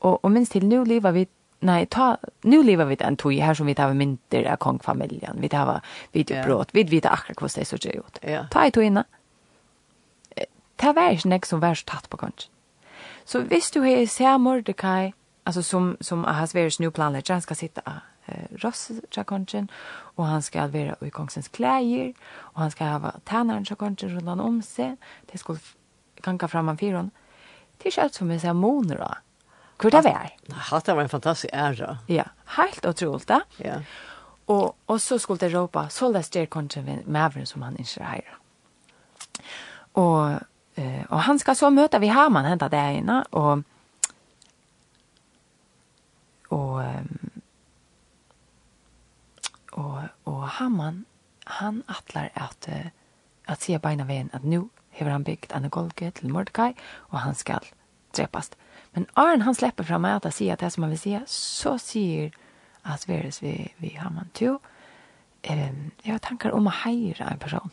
og, 0.00 0.24
og 0.24 0.30
minst 0.32 0.52
til 0.52 0.66
nu 0.66 0.84
lever 0.84 1.12
vi 1.12 1.26
Nei, 1.64 1.86
ta, 1.88 2.18
nu 2.44 2.58
lever 2.62 2.84
vi 2.84 2.98
den 3.00 3.16
tog 3.16 3.32
her 3.32 3.54
som 3.56 3.66
vi 3.66 3.74
tar 3.74 3.94
mynter 3.96 4.44
av 4.44 4.58
kongfamiljen. 4.60 5.38
Vi 5.40 5.48
tar 5.48 5.80
videobrott, 6.12 6.68
ja. 6.68 6.76
vi 6.76 6.82
vet 6.90 7.06
akkurat 7.08 7.40
hvordan 7.40 7.54
det 7.62 7.66
ser 7.66 7.96
ut. 7.96 8.18
Ja. 8.22 8.42
Ta 8.52 8.66
i 8.68 8.74
togene, 8.76 9.06
Det 10.80 10.92
var 10.96 11.14
ikke 11.14 11.28
nek 11.28 11.46
som 11.46 11.60
var 11.60 11.74
så 11.74 11.86
tatt 11.88 12.10
på 12.10 12.20
kongen. 12.20 12.50
Så 13.24 13.42
hvis 13.42 13.70
du 13.74 13.80
har 13.82 14.04
sett 14.06 14.40
Mordecai, 14.40 15.12
altså 15.44 15.62
som, 15.62 15.96
som 16.00 16.24
har 16.24 16.52
vært 16.54 16.80
nu 16.80 16.90
planlegger, 16.90 17.34
han 17.34 17.42
skal 17.42 17.56
sitte 17.56 17.82
av 17.86 18.04
eh, 18.28 18.46
rossakongen, 18.62 19.70
og 20.16 20.26
han 20.26 20.42
skal 20.42 20.72
være 20.72 20.94
i 21.02 21.10
kongsens 21.10 21.48
klæger, 21.48 22.12
og 22.54 22.62
han 22.62 22.70
skal 22.70 22.86
ha 22.86 23.12
tænaren 23.26 23.66
kongen 23.76 24.14
rundt 24.14 24.28
han 24.28 24.40
om 24.40 24.62
seg, 24.62 24.96
det 25.32 25.40
skulle 25.40 25.60
ganga 26.22 26.46
fram 26.46 26.68
han 26.68 26.78
fyron. 26.78 27.12
Det 27.76 27.88
er 27.88 27.92
ikke 27.92 28.02
alt 28.02 28.14
som 28.14 28.30
vi 28.30 28.38
ser 28.38 28.56
moner 28.56 28.96
da. 29.02 29.14
Hvor 29.76 29.92
det 29.92 30.04
var? 30.06 30.30
Hatt 30.70 30.86
det 30.86 30.96
var 30.96 31.02
en 31.02 31.12
fantastisk 31.12 31.52
ære. 31.52 31.98
Ja, 32.08 32.24
helt 32.56 32.86
utroligt 32.86 33.28
da. 33.28 33.40
Ja. 33.60 33.80
Og, 34.46 34.76
og 34.86 35.00
så 35.00 35.18
skulle 35.18 35.40
det 35.42 35.52
råpa, 35.52 35.88
så 35.90 36.08
lest 36.12 36.32
det 36.32 36.48
kongen 36.50 36.84
med 36.86 37.06
maveren 37.06 37.46
som 37.46 37.62
han 37.62 37.76
ikke 37.82 38.06
heier. 38.06 38.38
Og 39.94 40.38
Eh, 40.76 41.04
och 41.08 41.20
han 41.20 41.38
ska 41.38 41.54
så 41.54 41.70
möta 41.70 41.98
vi 41.98 42.06
Haman 42.06 42.44
hända 42.44 42.68
det 42.68 42.92
inne 42.92 43.24
och 43.30 43.58
och 46.48 46.82
och 49.70 49.98
och 50.24 50.42
Haman 50.48 51.04
han 51.44 51.82
attlar 51.86 52.30
att 52.34 52.68
att 53.44 53.60
se 53.60 53.78
beina 53.78 54.04
vägen 54.04 54.30
att 54.32 54.42
nu 54.42 54.68
hever 54.90 55.10
han 55.10 55.22
byggt 55.22 55.52
en 55.52 55.68
golke 55.68 56.10
till 56.10 56.28
Mordecai 56.28 56.74
och 56.92 57.18
han 57.18 57.34
ska 57.34 57.58
drepast. 58.16 58.56
Men 58.92 59.06
Arn 59.12 59.42
han 59.42 59.54
släpper 59.54 59.84
fram 59.84 60.04
att 60.04 60.34
säga 60.34 60.52
att 60.52 60.60
det 60.60 60.70
som 60.70 60.82
han 60.82 60.90
vill 60.90 60.98
säga 60.98 61.22
så 61.26 61.78
säger 61.78 62.32
att 62.82 63.08
vi 63.08 63.72
vi 63.76 63.94
Haman 63.94 64.28
två. 64.32 64.60
Ehm 65.42 65.90
jag 66.02 66.14
har 66.14 66.18
tankar 66.18 66.50
om 66.50 66.66
att 66.66 66.74
hyra 66.84 67.24
en 67.24 67.38
person. 67.38 67.70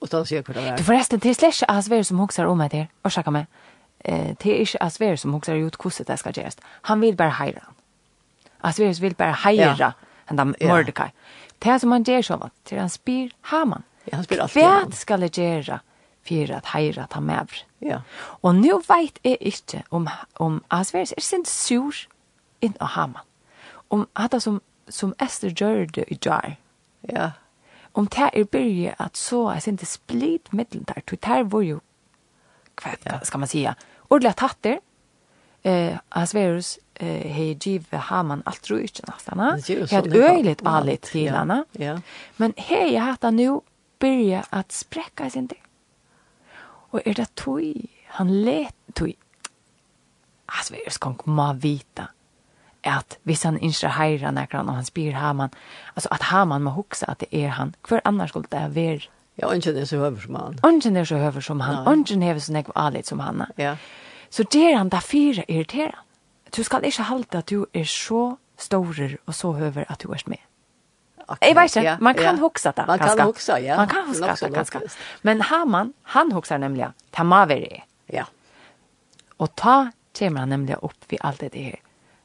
Och 0.00 0.08
då 0.08 0.24
ser 0.24 0.36
jag 0.36 0.46
hur 0.46 0.54
det 0.54 0.60
är. 0.60 0.76
Du 0.76 0.84
förresten, 0.84 1.18
det 1.18 1.30
är 1.30 1.34
släsch 1.34 1.62
Asver 1.68 2.02
som 2.02 2.18
huxar 2.18 2.44
om 2.44 2.58
mig 2.58 2.68
där. 2.68 2.88
Och 3.02 3.12
skäka 3.12 3.30
mig. 3.30 3.46
Eh, 3.98 4.36
det 4.38 4.50
är 4.50 4.54
inte 4.60 4.76
Asver 4.80 5.16
som 5.16 5.34
huxar 5.34 5.54
ut 5.54 5.76
kusset 5.76 6.06
det 6.06 6.16
ska 6.16 6.30
göras. 6.30 6.56
Han 6.62 7.00
vill 7.00 7.16
bara 7.16 7.28
hejra. 7.28 7.62
Asver 8.60 9.00
vill 9.00 9.14
bara 9.14 9.32
hejra. 9.32 9.76
Ja. 9.78 9.92
Han 10.24 10.36
där 10.36 10.44
Mordecai. 10.44 11.10
Det 11.58 11.80
som 11.80 11.92
han 11.92 12.02
gör 12.02 12.22
så 12.22 12.36
vad. 12.36 12.50
Det 12.68 12.78
han 12.78 12.90
spyr 12.90 13.30
Haman. 13.40 13.82
Ja, 14.04 14.16
han 14.16 14.24
spyr 14.24 14.38
allt. 14.38 14.54
Vad 14.54 14.94
ska 14.94 15.16
det 15.16 15.38
göra? 15.38 15.80
för 16.26 16.52
att 16.52 16.66
hejra 16.66 17.06
ta 17.06 17.20
med. 17.20 17.48
Ja. 17.78 18.02
Och 18.16 18.54
nu 18.54 18.72
vet 18.72 19.18
jag 19.22 19.42
inte 19.42 19.82
om 19.88 20.10
om 20.32 20.62
Asver 20.68 21.00
är 21.00 21.20
sin 21.20 21.44
sur 21.46 22.08
in 22.60 22.74
Haman. 22.80 23.22
Om 23.88 24.06
hade 24.12 24.40
som 24.40 24.60
som 24.88 25.14
Esther 25.18 25.48
gjorde 25.48 26.12
i 26.12 26.18
jar. 26.22 26.56
Ja 27.00 27.30
om 27.96 28.06
det 28.12 28.30
er 28.32 28.44
byrje 28.44 28.94
at 29.00 29.16
så 29.18 29.46
er 29.54 29.60
det 29.64 29.88
split 29.88 30.52
middelen 30.52 30.84
der, 30.88 31.00
til 31.06 31.18
der 31.22 31.44
var 31.48 31.60
jo, 31.64 31.80
hva 32.82 33.20
skal 33.24 33.40
man 33.40 33.48
sige, 33.48 33.74
ordentlig 34.10 34.34
tatter, 34.36 34.78
eh, 35.64 35.96
Asverus 36.12 36.78
eh, 37.00 37.24
hei 37.32 37.54
give 37.54 38.00
Haman 38.08 38.42
alt 38.46 38.70
ro 38.70 38.76
ikke 38.76 39.06
nesten, 39.08 39.40
jeg 39.68 39.88
har 39.90 40.10
øyelig 40.12 40.56
alit 40.66 41.00
til 41.08 41.30
henne, 41.30 41.64
men 42.38 42.54
hei 42.58 42.92
jeg 42.92 43.02
hatt 43.04 43.24
nu 43.32 43.62
byrje 43.98 44.44
at 44.52 44.72
sprekka 44.72 45.28
sin 45.28 45.46
det. 45.46 45.58
Og 46.92 47.02
er 47.06 47.12
det 47.14 47.30
tog, 47.36 47.62
han 48.18 48.30
let 48.30 48.74
tog, 48.94 49.12
Asverus 50.48 50.98
kong 50.98 51.18
må 51.26 51.52
vita, 51.52 52.06
at 52.86 53.18
hvis 53.24 53.42
han 53.42 53.58
ikke 53.60 53.90
heirer 53.98 54.30
nekran, 54.30 54.68
og 54.68 54.80
han 54.80 54.84
spyr 54.84 55.12
Haman, 55.18 55.52
altså 55.96 56.08
at 56.12 56.22
Haman 56.30 56.62
må 56.62 56.70
huske 56.70 57.10
at 57.10 57.20
det 57.20 57.28
er 57.32 57.48
han, 57.58 57.74
hver 57.88 58.00
annars 58.04 58.30
skulle 58.30 58.48
det 58.52 58.74
være? 58.74 59.08
Ja, 59.42 59.52
ønsken 59.52 59.76
er 59.76 59.84
så 59.84 59.98
høver 60.00 60.20
som 60.20 60.34
han. 60.34 60.58
Ønsken 60.64 60.96
er 60.96 61.04
så 61.04 61.18
høver 61.20 61.40
som 61.40 61.60
han, 61.60 61.88
ønsken 61.88 62.22
er 62.22 62.38
så 62.38 62.52
nekv 62.52 62.72
alit 62.76 63.06
som 63.06 63.20
han. 63.20 63.44
Ja. 63.58 63.76
Så 64.30 64.42
det 64.52 64.62
er 64.72 64.76
han 64.78 64.88
da 64.88 65.00
fyra 65.04 65.44
irriterer. 65.48 66.02
Du 66.56 66.62
skal 66.64 66.84
ikke 66.84 67.02
halte 67.02 67.38
at 67.38 67.50
du 67.50 67.66
er 67.74 67.84
så 67.84 68.36
storer 68.56 69.18
og 69.26 69.34
så 69.34 69.52
høver 69.52 69.84
at 69.88 70.02
du 70.02 70.12
er 70.12 70.22
med. 70.26 70.40
Okay, 71.28 71.48
jeg 71.48 71.56
vet 71.56 71.76
ikke, 71.76 71.82
ja, 71.82 71.96
man 72.00 72.14
kan 72.14 72.36
ja. 72.36 72.40
huksa 72.40 72.70
det. 72.76 72.86
Man 72.86 72.98
kan 72.98 73.20
huksa, 73.20 73.56
ja. 73.58 73.76
Man 73.76 73.88
kan 73.88 74.06
huske 74.06 74.26
det, 74.40 74.52
ganske. 74.54 74.80
Men 75.22 75.40
Haman, 75.40 75.92
han 76.02 76.32
husker 76.32 76.58
nemlig, 76.58 76.86
ta 77.12 77.22
maveri. 77.22 77.82
Ja. 78.12 78.24
Og 79.38 79.50
ta 79.56 79.90
kommer 80.18 80.40
han 80.40 80.54
nemlig 80.54 80.78
opp 80.82 81.10
vid 81.10 81.18
alt 81.26 81.40
det 81.40 81.54
her 81.54 81.80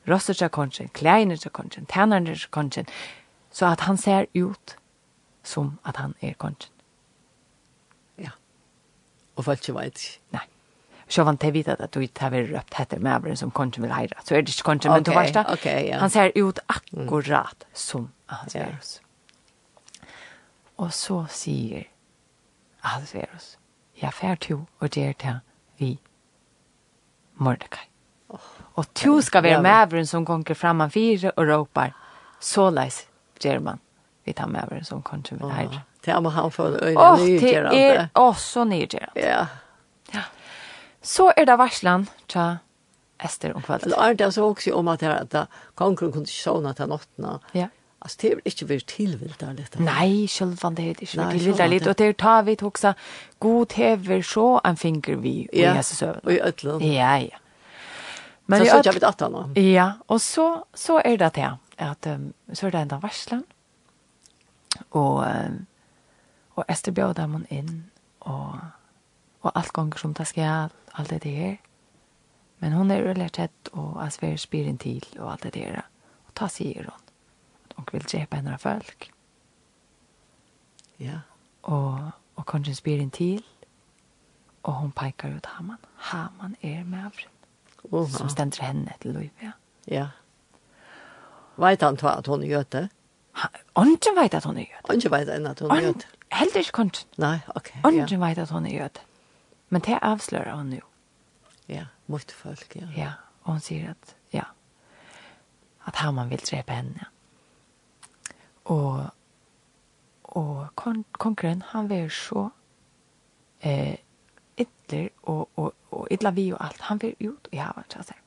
rosser 0.09 0.33
til 0.33 0.49
kongen, 0.49 0.89
kleiner 0.93 1.35
til 1.35 1.51
kongen, 1.51 1.85
tænerne 1.85 2.35
til 2.35 2.49
kongen, 2.51 2.87
så 3.51 3.65
at 3.65 3.79
han 3.79 3.97
ser 3.97 4.25
ut 4.35 4.75
som 5.43 5.79
at 5.85 5.97
han 5.97 6.15
er 6.21 6.33
kongen. 6.37 6.69
Ja. 8.19 8.29
Og 9.35 9.45
folk 9.45 9.59
ikke 9.59 9.79
vet 9.79 9.85
ikke. 9.85 10.19
Nei. 10.31 10.47
Så 11.11 11.23
vant 11.27 11.43
jeg 11.43 11.53
vite 11.53 11.75
at 11.75 11.93
du 11.93 11.99
ikke 11.99 12.23
har 12.23 12.31
røpt 12.31 12.79
etter 12.79 12.99
med 12.99 13.35
som 13.35 13.51
kongen 13.51 13.83
vil 13.83 13.93
heire. 13.93 14.15
Så 14.23 14.35
er 14.35 14.41
det 14.41 14.55
ikke 14.55 14.63
kongen, 14.63 14.91
men 14.91 15.03
du 15.03 15.11
varst 15.11 15.35
da. 15.35 15.43
Ok, 15.51 15.65
ja. 15.65 15.99
Han 15.99 16.09
ser 16.09 16.31
ut 16.35 16.59
akkurat 16.69 17.65
mm. 17.67 17.73
som 17.73 18.09
Ahasverus. 18.29 19.01
Ja. 19.01 20.07
Og 20.77 20.93
så 20.93 21.25
sier 21.29 21.83
Ahasverus, 22.83 23.57
jeg 24.01 24.13
fær 24.13 24.35
to 24.35 24.65
og 24.79 24.89
gjør 24.89 25.13
det 25.21 25.39
vi 25.77 25.99
Mordecai. 27.35 27.90
Og 28.75 28.85
to 28.95 29.21
skal 29.21 29.43
være 29.43 29.61
maveren 29.61 30.05
som 30.07 30.25
gonger 30.25 30.55
fram 30.55 30.81
av 30.81 30.89
fire 30.89 31.31
og 31.35 31.47
råpar. 31.47 31.93
Så 32.39 32.69
leis 32.73 33.05
gjør 33.41 33.59
man. 33.59 33.79
Vi 34.25 34.33
tar 34.33 34.47
maveren 34.47 34.85
som 34.85 35.01
kommer 35.01 35.37
med 35.41 35.51
her. 35.51 35.81
Det 36.05 36.13
er 36.13 36.29
han 36.29 36.51
for 36.51 36.77
øyne 36.81 37.17
nyrgjørende. 37.17 37.71
det 37.71 37.97
er 37.97 38.07
også 38.13 38.63
nyrgjørende. 38.63 39.11
Ja. 39.15 39.45
Ja. 40.13 40.23
Så 41.01 41.31
er 41.37 41.45
det 41.45 41.57
varslan, 41.57 42.07
tja, 42.27 42.55
Ester 43.23 43.53
om 43.53 43.61
kvalitet. 43.61 43.85
Eller 43.85 44.09
er 44.09 44.13
det 44.13 44.33
så 44.33 44.45
også 44.45 44.73
om 44.73 44.87
at, 44.87 44.99
det, 44.99 45.35
at 45.35 45.47
kongren 45.75 46.11
kunne 46.11 46.25
ikke 46.25 46.41
sånne 46.41 46.73
til 46.73 46.89
nottene. 46.89 47.37
Ja. 47.53 47.67
Altså, 48.01 48.17
det 48.21 48.31
er 48.31 48.39
ikke 48.49 48.67
vært 48.69 48.87
tilvilt 48.89 49.39
der 49.39 49.53
litt. 49.53 49.75
Nei, 49.79 50.27
självan 50.27 50.75
det 50.75 50.83
är 50.83 50.87
inte 50.89 51.17
väl 51.17 51.31
tillvilt 51.31 51.57
där 51.57 51.67
lite. 51.67 51.89
Och 51.89 51.95
det 51.95 52.05
er 52.05 52.13
ta 52.13 52.41
vi 52.41 52.57
också 52.61 52.93
god 53.39 53.73
hever 53.73 54.21
så 54.21 54.61
en 54.63 54.77
finger 54.77 55.15
vi. 55.15 55.47
Ja, 55.53 55.83
og 56.23 56.33
i 56.33 56.39
øtlen. 56.39 56.81
Ja, 56.81 57.17
ja. 57.17 57.37
Men 58.51 58.65
så 58.65 58.81
jag 58.83 58.93
vet 58.93 59.03
att 59.03 59.19
han. 59.19 59.53
Ja, 59.55 59.93
och 60.05 60.21
så 60.21 60.65
så 60.73 60.99
är 60.99 61.17
det 61.17 61.25
att 61.25 61.37
jag 61.37 61.57
att 61.77 62.07
um, 62.07 62.33
så 62.53 62.67
är 62.67 62.71
det 62.71 62.77
enda 62.77 62.97
varslan. 62.97 63.43
Och 64.89 65.23
um, 65.25 65.65
och 66.49 66.63
Ester 66.67 66.91
bjöd 66.91 67.15
dem 67.15 67.45
in 67.49 67.89
och 68.19 68.55
och 69.39 69.57
allt 69.57 69.71
gånger 69.71 69.97
som 69.97 70.13
det 70.13 70.25
ska 70.25 70.69
allt 70.91 71.09
det 71.09 71.19
där. 71.19 71.57
Men 72.57 72.73
hon 72.73 72.91
är 72.91 73.15
lärt 73.15 73.33
tätt 73.33 73.67
och 73.67 74.03
asver 74.03 74.37
spiren 74.37 74.77
till 74.77 75.05
och 75.19 75.31
allt 75.31 75.41
det 75.41 75.49
där. 75.49 75.85
Och 76.27 76.33
ta 76.33 76.49
sig 76.49 76.77
hon. 76.77 77.01
Och 77.75 77.93
vill 77.93 78.03
drepa 78.03 78.41
några 78.41 78.57
folk. 78.57 79.11
Ja. 80.97 81.19
Och 81.61 81.99
och 82.35 82.47
kanske 82.47 82.75
spiren 82.75 83.09
till 83.09 83.43
och 84.61 84.73
hon 84.73 84.91
pekar 84.91 85.29
ut 85.29 85.45
Haman. 85.45 85.77
Haman 85.95 86.55
är 86.61 86.83
med. 86.83 87.05
Avrum 87.05 87.40
uh 87.91 88.07
-huh. 88.07 88.17
som 88.17 88.29
ständer 88.29 88.61
henne 88.63 88.93
til 89.01 89.13
liv. 89.13 89.29
Ja. 89.41 89.51
ja. 89.87 90.07
Vet 91.55 91.81
han 91.81 91.97
att 92.01 92.27
hon 92.27 92.43
er 92.43 92.47
gjøte? 92.47 92.89
Ongen 93.75 94.15
vet 94.15 94.33
att 94.33 94.43
hon 94.43 94.57
är 94.57 94.65
Han 94.87 94.95
Ongen 94.95 95.11
vet 95.11 95.29
att 95.29 95.59
hon 95.59 95.71
är 95.71 95.81
gjøte. 95.81 96.05
Helt 96.31 96.55
ikke 96.55 96.71
kont. 96.71 97.07
Nei, 97.17 97.39
ok. 97.55 97.71
Ongen 97.83 98.07
ja. 98.07 98.17
vet 98.17 98.37
at 98.37 98.49
hon 98.49 98.65
er 98.65 98.83
jød. 98.83 98.99
Men 99.69 99.81
det 99.81 99.99
avslører 100.01 100.55
hun 100.55 100.73
jo. 100.73 100.85
Ja, 101.69 101.85
mot 102.07 102.31
folk, 102.31 102.75
ja. 102.75 102.87
Ja, 102.97 103.11
og 103.43 103.51
hun 103.51 103.59
sier 103.59 103.89
at, 103.89 104.15
ja, 104.33 104.43
at 105.87 105.95
han 105.95 106.15
man 106.15 106.29
vil 106.29 106.39
drepe 106.39 106.73
henne. 106.73 107.05
Og, 108.65 109.05
og 110.23 110.67
kon 110.75 111.05
konkurren, 111.11 111.63
han 111.71 111.89
vil 111.89 112.09
så 112.11 112.49
eh, 113.61 113.95
efter 114.91 115.09
og, 115.23 115.49
og, 115.55 115.73
og 115.91 116.07
illa 116.11 116.31
vi 116.31 116.51
og 116.53 116.65
alt. 116.65 116.81
han 116.81 117.01
vill 117.01 117.15
ut 117.19 117.47
i 117.51 117.57
havan 117.57 117.83
så 117.89 118.03
seg. 118.03 118.17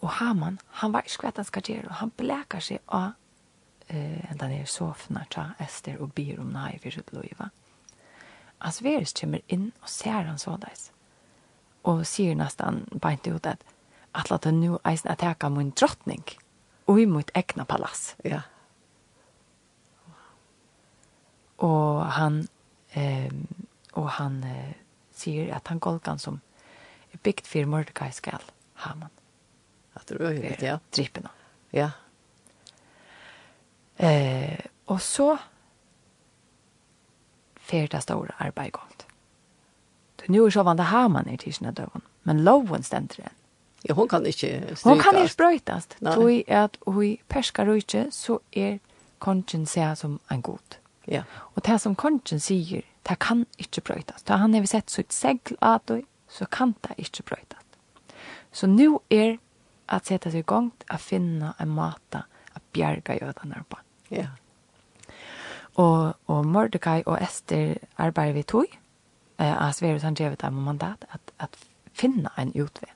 Og 0.00 0.08
Haman 0.08 0.58
han 0.70 0.92
var 0.92 1.04
skvätt 1.06 1.36
han 1.36 1.44
skal 1.44 1.62
gjøre, 1.62 1.88
og 1.88 1.94
han 1.94 2.10
blekar 2.10 2.60
seg 2.60 2.80
av 2.88 3.12
eh 3.88 4.30
enda 4.30 4.48
nere 4.48 4.66
sofna, 4.66 5.24
soffan 5.24 5.54
där 5.58 5.64
Ester 5.64 6.02
och 6.02 6.08
ber 6.08 6.40
om 6.40 6.52
nej 6.52 6.78
for 6.82 6.90
sitt 6.90 7.12
liv 7.12 7.36
Asverus 8.60 9.12
kommer 9.12 9.40
inn 9.48 9.72
og 9.82 9.88
ser 9.88 10.22
han 10.22 10.38
sådais. 10.38 10.92
og 11.84 12.06
sier 12.06 12.34
nesten 12.34 12.86
beint 13.02 13.26
ut 13.26 13.46
at 13.46 13.64
at 14.14 14.30
la 14.30 14.36
det 14.36 14.54
nu 14.54 14.78
eisen 14.84 15.10
attacka 15.10 15.48
min 15.48 15.70
drottning 15.70 16.24
og 16.86 17.00
i 17.00 17.04
mitt 17.04 17.30
egna 17.34 17.64
palass. 17.64 18.16
Ja. 18.24 18.40
Og 21.58 22.06
han 22.06 22.48
ehm 22.94 23.46
og 23.92 24.08
han 24.10 24.44
eh, 24.44 24.74
sier 25.16 25.52
at 25.56 25.68
han 25.68 25.80
golgan 25.82 26.18
som 26.18 26.40
er 27.12 27.20
bygd 27.22 27.46
for 27.46 27.68
Mordecai 27.68 28.10
skal 28.12 28.42
ha 28.84 28.94
man. 28.98 29.10
At 29.94 30.08
det 30.08 30.16
er 30.20 30.30
øyelig, 30.30 30.56
ja. 30.62 30.78
Drippene. 30.96 31.28
Ja. 31.72 31.90
Eh, 33.98 34.58
og 34.86 35.00
så 35.00 35.36
fer 37.56 37.86
det 37.86 38.02
store 38.02 38.34
arbeid 38.38 38.72
gått. 38.72 39.06
Så 40.22 40.32
nu 40.32 40.44
er 40.44 40.50
så 40.50 40.62
vant 40.62 40.78
det 40.78 40.90
har 40.90 41.08
man 41.08 41.28
i 41.28 41.36
tidsina 41.36 41.70
døven. 41.70 42.02
Men 42.24 42.44
loven 42.44 42.82
stender 42.82 43.20
igjen. 43.20 43.38
Ja, 43.88 43.94
hon 43.94 44.08
kan 44.08 44.26
ikke 44.26 44.36
strykas. 44.38 44.82
Hon 44.82 45.00
kan 45.00 45.16
ikke 45.18 45.32
sprøytast. 45.32 45.96
i 46.30 46.44
at 46.46 46.78
hui 46.86 47.20
perskar 47.28 47.66
rujtje, 47.66 48.06
så 48.10 48.38
er 48.52 48.78
kongen 49.18 49.66
seg 49.66 49.96
som 49.98 50.20
en 50.30 50.42
god. 50.42 50.78
Ja. 51.06 51.22
Og 51.54 51.66
det 51.66 51.80
som 51.80 51.94
kongen 51.94 52.40
sier, 52.40 52.82
Det 53.08 53.18
kan 53.18 53.46
ikke 53.58 53.80
brøytas. 53.80 54.22
Da 54.22 54.36
han 54.36 54.54
har 54.54 54.66
sett 54.66 54.90
sitt 54.90 55.12
segl 55.12 55.56
av 55.60 55.80
det, 55.88 56.02
så 56.28 56.46
kan 56.46 56.74
det 56.86 56.94
ikke 56.98 57.22
brøytas. 57.22 57.58
Så 58.52 58.66
nu 58.66 59.00
er 59.10 59.38
at 59.88 60.06
sette 60.06 60.30
seg 60.30 60.44
i 60.44 60.48
gang 60.48 60.70
å 60.92 60.98
finne 61.00 61.54
en 61.60 61.72
måte 61.72 62.24
å 62.56 62.62
bjerge 62.72 63.16
jødene 63.20 63.64
på. 63.68 63.78
Ja. 64.12 64.28
Og, 65.74 66.14
og 66.26 66.46
Mordecai 66.46 67.02
og 67.06 67.16
Esther 67.22 67.78
arbeider 67.96 68.36
vi 68.36 68.42
tog. 68.42 68.78
Eh, 69.38 69.68
at 69.68 69.74
Sverus 69.74 70.02
han 70.02 70.14
drevet 70.14 70.42
dem 70.42 70.60
mandat 70.64 71.04
at, 71.10 71.32
at 71.38 71.56
finne 71.92 72.30
en 72.38 72.52
utvei. 72.54 72.92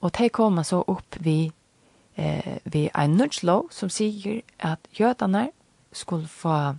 Og 0.00 0.12
de 0.18 0.28
kommer 0.28 0.62
så 0.62 0.82
opp 0.86 1.16
vi, 1.20 1.52
eh 2.16 2.58
vi 2.64 2.90
ein 2.94 3.16
nudge 3.16 3.46
som 3.70 3.88
sier 3.88 4.42
at 4.58 4.78
jødene 4.98 5.50
skulle 5.92 6.28
få 6.28 6.74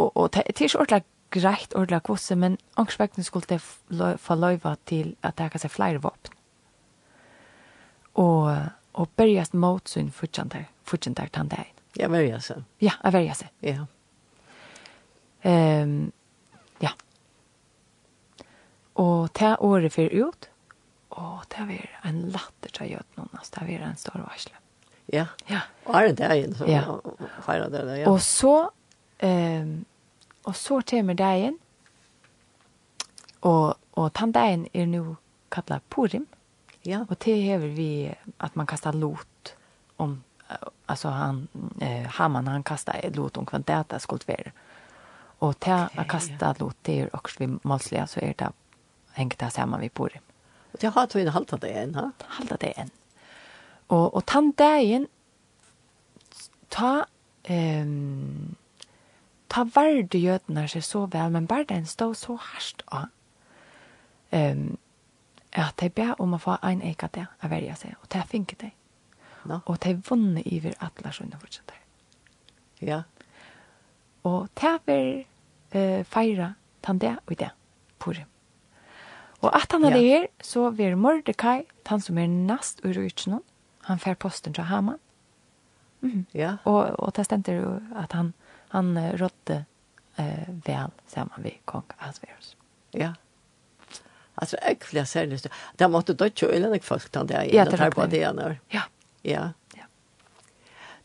og, 0.00 0.12
og 0.16 0.30
det 0.34 0.44
er 0.44 0.52
ikke 0.52 0.78
ordentlig 0.78 1.04
greit 1.30 1.74
ordentlig 1.74 2.02
kvosse, 2.08 2.36
men 2.36 2.58
angstspekten 2.80 3.24
skulle 3.26 3.46
det 3.48 3.60
få 4.20 4.34
løyva 4.34 4.74
til 4.86 5.14
at 5.22 5.38
det 5.38 5.50
kan 5.52 5.62
se 5.62 5.70
flere 5.70 6.02
våpen. 6.02 6.34
Og, 8.18 8.50
og 8.92 9.08
bergjast 9.16 9.54
mot 9.54 9.88
sin 9.88 10.10
fortjentar, 10.10 10.66
fortjentar 10.84 11.30
tann 11.32 11.50
deg. 11.52 11.70
Ja, 11.98 12.10
verja 12.10 12.40
seg. 12.42 12.64
Ja, 12.82 12.96
jeg 13.04 13.14
verja 13.14 13.36
seg. 13.38 13.52
Ja. 13.66 13.86
Um, 15.44 16.10
ja. 16.82 16.92
Og 19.00 19.30
ta 19.34 19.54
året 19.64 19.94
for 19.94 20.10
ut, 20.10 20.50
og 21.10 21.46
ta 21.50 21.66
vir 21.68 21.86
en 22.06 22.26
latter 22.34 22.74
til 22.74 22.92
gjøtnån, 22.94 23.30
altså 23.34 23.56
ta 23.58 23.68
vir 23.68 23.86
en 23.86 23.98
stor 23.98 24.20
varsle. 24.22 24.54
Ja, 25.10 25.26
ja. 25.50 25.64
og 25.88 25.96
er 25.98 26.10
det 26.10 26.18
der 26.20 26.36
igjen 26.36 26.52
som 26.54 26.68
ja. 26.70 26.84
feirer 27.42 27.70
det 27.72 27.80
der, 27.82 27.96
ja. 28.04 28.10
Og 28.12 28.20
så, 28.22 28.70
um, 29.22 29.72
Og 30.48 30.56
så 30.56 30.80
kommer 30.90 31.14
dagen, 31.14 31.58
og, 33.40 33.76
og 33.92 34.10
den 34.16 34.32
dagen 34.32 34.66
er 34.74 34.86
nå 34.88 35.04
kallet 35.52 35.84
Purim, 35.90 36.26
ja. 36.86 37.02
og 37.08 37.16
det 37.24 37.36
hever 37.42 37.74
vi 37.76 37.90
at 38.40 38.56
man 38.56 38.66
kastar 38.66 38.96
lot 38.96 39.54
om, 39.98 40.22
altså 40.88 41.12
han, 41.12 41.48
eh, 41.80 42.06
Haman 42.16 42.48
han 42.48 42.64
kastar 42.64 43.00
lot 43.16 43.36
om 43.38 43.48
hva 43.48 43.60
dette 43.60 44.00
skulle 44.00 44.28
være. 44.28 44.52
Og 45.40 45.56
til 45.60 45.72
okay, 45.72 46.00
å 46.02 46.08
kaste 46.08 46.36
ja. 46.40 46.54
lot, 46.60 46.76
det 46.84 46.96
er 47.00 47.14
også 47.16 47.40
vi 47.44 47.52
målslige, 47.64 48.06
så 48.06 48.20
er 48.24 48.34
det 48.38 48.50
hengt 49.16 49.38
det 49.40 49.52
sammen 49.52 49.80
vi 49.80 49.88
Purim. 49.88 50.24
Og 50.72 50.80
det 50.80 50.92
har 50.94 51.06
tog 51.06 51.20
en 51.20 51.34
halvt 51.34 51.54
av 51.56 51.62
det 51.64 51.70
igjen, 51.72 51.94
ha? 51.96 52.10
Halvt 52.38 52.52
av 52.52 52.60
det 52.62 52.72
igjen. 52.74 52.92
Og, 53.90 54.04
og 54.14 54.22
den 54.30 54.52
dagen, 54.58 55.06
ta, 56.70 56.92
ehm, 57.50 58.54
ta 59.50 59.64
värde 59.64 60.18
jötnar 60.18 60.66
sig 60.66 60.82
så 60.82 61.06
väl, 61.06 61.30
men 61.30 61.46
bara 61.46 61.64
den 61.64 61.86
stod 61.86 62.16
så 62.16 62.36
harst 62.36 62.82
av. 62.86 63.06
Um, 64.30 64.76
at 65.50 65.76
de 65.76 65.88
ber 65.90 66.14
om 66.22 66.34
å 66.34 66.38
få 66.38 66.54
en 66.62 66.82
eik 66.86 67.02
av 67.02 67.10
det, 67.14 67.26
av 67.42 67.50
verja 67.50 67.74
seg, 67.76 67.96
og 67.98 68.06
det 68.14 68.22
finket 68.30 68.62
det. 68.62 68.70
No. 69.44 69.58
Og 69.66 69.80
de 69.82 69.96
vunnet 70.06 70.46
iver 70.46 70.76
atler 70.78 71.10
som 71.16 71.30
de 71.30 71.40
fortsetter. 71.40 71.80
Ja. 72.80 73.02
Og 74.22 74.46
det 74.60 74.76
vil 74.86 75.24
uh, 75.74 76.04
feire 76.06 76.54
tan 76.86 77.02
det 77.02 77.16
og 77.26 77.38
det, 77.38 77.50
Purim. 77.98 78.28
Og 79.40 79.50
at 79.56 79.72
han 79.72 79.84
er 79.84 79.96
ja. 79.96 80.02
her, 80.02 80.26
så 80.42 80.70
vil 80.70 80.96
Mordecai, 80.96 81.62
han 81.86 82.00
som 82.00 82.18
er 82.18 82.26
nast 82.26 82.84
ur 82.84 82.94
utsnån, 83.00 83.42
han 83.88 83.98
fer 83.98 84.14
posten 84.14 84.54
til 84.54 84.64
Haman. 84.64 85.00
Mm. 86.00 86.26
Ja. 86.34 86.56
Og, 86.64 87.00
og 87.00 87.16
det 87.16 87.24
stender 87.26 87.56
jo 87.58 87.80
at 87.96 88.12
han 88.12 88.34
han 88.70 88.96
uh, 88.96 89.16
rådde 89.16 89.64
eh, 90.16 90.48
vel 90.64 90.90
sammen 91.06 91.42
vid 91.42 91.58
kong 91.64 91.82
Asverus. 91.98 92.56
Ja. 92.90 93.14
Alltså 94.34 94.56
jag 94.62 94.76
vill 94.92 95.06
säga 95.06 95.26
det. 95.26 95.48
Det 95.76 95.88
måste 95.88 96.14
då 96.14 96.28
kölen 96.28 96.72
jag 96.72 96.84
folk 96.84 97.08
ta 97.10 97.24
det 97.24 97.44
igen 97.44 97.68
och 97.68 97.78
ta 97.78 97.90
på 97.90 98.06
det 98.06 98.32
när. 98.32 98.60
Ja. 98.68 98.82
Ja. 99.22 99.50
Ja. 99.74 99.82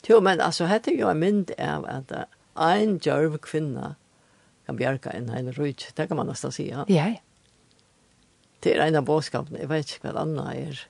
Jo, 0.08 0.22
men 0.22 0.42
alltså 0.42 0.64
hette 0.64 0.92
ju 0.92 1.10
en 1.10 1.20
mynd 1.20 1.52
av 1.58 1.86
att 1.86 2.12
en 2.56 2.98
djärv 2.98 3.38
kvinna 3.38 3.96
kan 4.66 4.76
bjärka 4.76 5.10
en 5.10 5.30
hel 5.30 5.52
rujt. 5.52 5.92
Det 5.96 6.08
kan 6.08 6.18
man 6.18 6.28
nästan 6.28 6.52
säga. 6.52 6.86
Ja, 6.88 7.08
ja. 7.08 7.16
Det 8.60 8.78
är 8.78 8.88
en 8.88 8.96
av 8.96 9.04
bådskapen. 9.04 9.58
Jag 9.62 9.68
vet 9.68 9.92
inte 9.92 10.08
vad 10.08 10.22
Anna 10.22 10.56
är. 10.56 10.88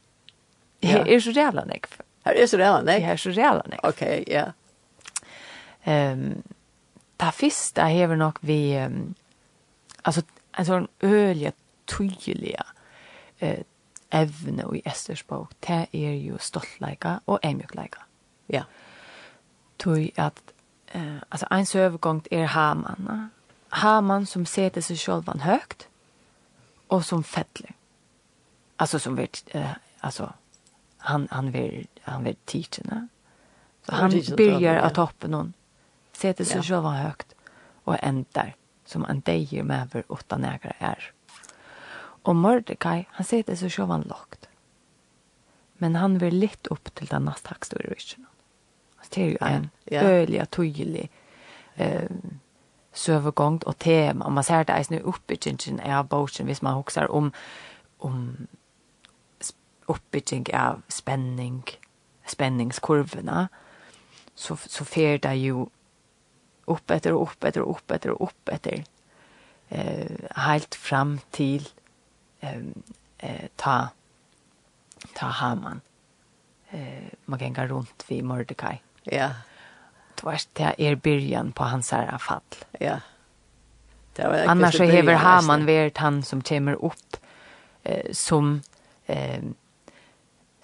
Ja. 0.79 1.03
Det 1.03 1.15
är 1.15 1.19
så 1.19 1.31
jävla 1.31 1.65
nekv. 1.65 2.01
Det 2.23 2.43
är 2.43 2.47
så 2.47 2.57
jävla 2.57 2.81
nekv. 2.81 3.01
Det 3.01 3.11
er 3.11 3.17
så 3.17 3.29
jävla 3.29 3.63
nekv. 3.67 3.79
Okej, 3.83 4.23
ja. 4.27 4.53
Ehm 5.83 6.43
ta 7.17 7.31
fista 7.31 7.85
hever 7.85 8.15
nok 8.15 8.39
vi 8.41 8.77
um, 8.85 9.15
alltså 10.03 10.21
en 10.57 10.65
sån 10.65 10.87
ölja 11.01 11.51
tydliga 11.85 12.65
eh, 13.39 13.59
evne 14.09 14.63
i 14.75 14.81
Esters 14.85 15.23
bok 15.27 15.51
det 15.67 15.87
er 15.93 16.13
jo 16.13 16.37
stoltleika 16.37 17.19
og 17.27 17.39
emjukleika. 17.43 17.99
ja. 18.47 18.63
Tui 19.77 20.11
at, 20.17 20.41
eh, 20.87 21.17
alltså 21.29 21.45
en 21.51 21.65
övergång 21.75 22.23
er 22.31 22.45
Haman 22.45 23.29
Haman 23.69 24.25
som 24.25 24.45
sätter 24.45 24.81
sig 24.81 24.97
själv 24.97 25.39
högt 25.39 25.87
och 26.87 27.05
som 27.05 27.23
fettler. 27.23 27.71
alltså 28.77 28.99
som 28.99 29.15
vet 29.15 29.43
eh, 29.55 29.71
alltså 29.99 30.33
han 30.97 31.27
han 31.31 31.51
vill 31.51 31.87
han 32.01 32.23
vill 32.23 32.35
teacherna 32.45 33.07
så 33.85 33.95
han 33.95 34.11
börjar 34.37 34.75
att 34.75 34.93
toppen 34.93 35.31
någon 35.31 35.53
sätter 36.15 36.43
sig 36.43 36.63
själva 36.63 36.89
högt 36.89 37.35
och 37.83 38.03
ändar 38.03 38.55
som 38.85 39.05
en 39.05 39.19
dejer 39.19 39.63
över 39.63 40.03
åtta 40.07 40.37
nägra 40.37 40.73
är. 40.77 41.11
Och 42.25 42.35
Mordecai, 42.35 43.05
han 43.11 43.25
sätter 43.25 43.55
sig 43.55 43.69
själva 43.69 43.97
lågt. 43.97 44.49
Men 45.77 45.95
han 45.95 46.17
vill 46.17 46.39
lätt 46.39 46.67
upp 46.67 46.95
till 46.95 47.07
den 47.07 47.25
nästa 47.25 47.49
högsta 47.49 47.77
rörelsen. 47.77 48.25
Det 49.09 49.21
är 49.21 49.29
ju 49.29 49.37
en 49.41 49.69
ja. 49.83 50.01
öliga, 50.01 50.45
tydlig 50.45 51.09
eh, 51.75 52.09
sövegång 52.93 53.57
och 53.65 53.77
tema. 53.77 54.29
Man 54.29 54.43
ser 54.43 54.63
det 54.63 54.73
är 54.73 54.85
nu 54.89 54.99
uppbyggingen 54.99 55.91
av 55.91 56.07
boken, 56.07 56.45
hvis 56.45 56.61
man 56.61 56.73
hoxar 56.73 57.11
om, 57.11 57.31
om 57.97 58.47
uppbygging 59.85 60.45
av 60.55 60.81
spänning, 60.87 61.63
spänningskurvorna, 62.25 63.47
så, 64.35 64.57
så 64.57 64.85
fer 64.85 65.17
det 65.17 65.35
ju 65.35 65.65
upp 66.67 66.91
etter 66.91 67.13
og 67.13 67.29
upp 67.29 67.45
etter 67.45 67.61
og 67.61 67.77
upp 67.77 67.91
etter 67.91 68.13
og 68.13 68.21
upp 68.29 68.49
etter. 68.53 68.83
Eh, 69.69 70.29
helt 70.45 70.75
fram 70.75 71.19
til 71.31 71.67
eh, 72.41 73.47
ta, 73.57 73.77
ta 75.15 75.31
Haman. 75.41 75.81
Eh, 76.69 77.11
man 77.25 77.39
ganger 77.39 77.67
rundt 77.67 78.05
vid 78.07 78.23
Mordecai. 78.23 78.77
Ja. 79.03 79.29
Det 80.15 80.47
det 80.53 80.75
er 80.77 80.95
byrjan 80.95 81.51
på 81.51 81.63
hans 81.63 81.91
här 81.91 82.17
fall. 82.17 82.41
Ja. 82.79 82.99
Det 84.15 84.23
var 84.27 84.45
Annars 84.47 84.77
så 84.77 84.83
hever 84.83 85.15
Haman 85.15 85.65
vært 85.65 85.97
han 85.97 86.23
som 86.23 86.41
kommer 86.41 86.75
upp 86.75 87.17
eh, 87.83 88.11
som 88.13 88.61
eh, 89.05 89.43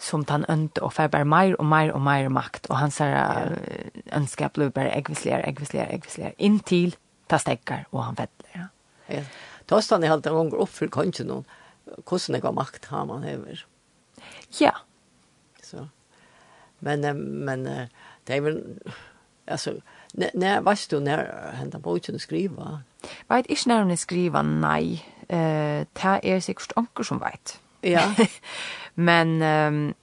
som 0.01 0.25
han 0.29 0.45
ønte 0.49 0.81
og 0.81 0.93
får 0.95 1.23
mer 1.29 1.55
og 1.59 1.65
mer 1.65 1.93
og 1.93 2.01
mer 2.01 2.29
makt. 2.33 2.69
Og 2.69 2.77
hans 2.79 2.97
her, 2.97 3.13
ja. 3.13 4.17
ønsker 4.17 4.49
blir 4.53 4.73
bare 4.73 4.95
eggvisligere, 4.97 5.47
eggvisligere, 5.47 5.93
eggvisligere, 5.93 6.33
inntil 6.39 6.95
ta 7.29 7.39
stekker 7.39 7.85
og 7.91 8.03
han 8.03 8.17
vedler. 8.17 8.51
Ja. 8.55 8.67
ja. 9.13 9.23
Da 9.69 9.79
stod 9.81 10.01
han 10.01 10.09
helt 10.09 10.27
en 10.27 10.37
gang 10.39 10.53
opp 10.65 10.73
for 10.73 10.91
kanskje 10.91 11.27
noen, 11.29 11.45
hvordan 12.01 12.35
det 12.35 12.43
var 12.43 12.57
makt 12.57 12.89
har 12.91 13.05
man 13.05 13.23
hever. 13.23 13.65
Ja. 14.59 14.73
Så. 15.63 15.87
Men, 16.79 17.05
men 17.45 17.65
det 18.27 18.35
er 18.35 18.41
vel, 18.41 18.61
altså, 19.47 19.77
nei, 20.13 20.59
vet 20.65 20.89
du 20.89 20.99
när 20.99 21.53
han 21.53 21.71
har 21.73 21.79
bort 21.79 22.03
til 22.03 22.15
å? 22.15 22.79
Vet 23.29 23.49
ikke 23.49 23.69
når 23.69 23.83
han 23.85 23.97
skriver 23.97 24.43
nei. 24.43 25.01
Eh, 25.29 25.85
det 25.95 26.19
er 26.23 26.39
sikkert 26.39 26.73
anker 26.77 27.03
som 27.03 27.21
vet. 27.21 27.59
Ja. 27.83 28.09
Men 29.01 29.41
um, 29.41 29.93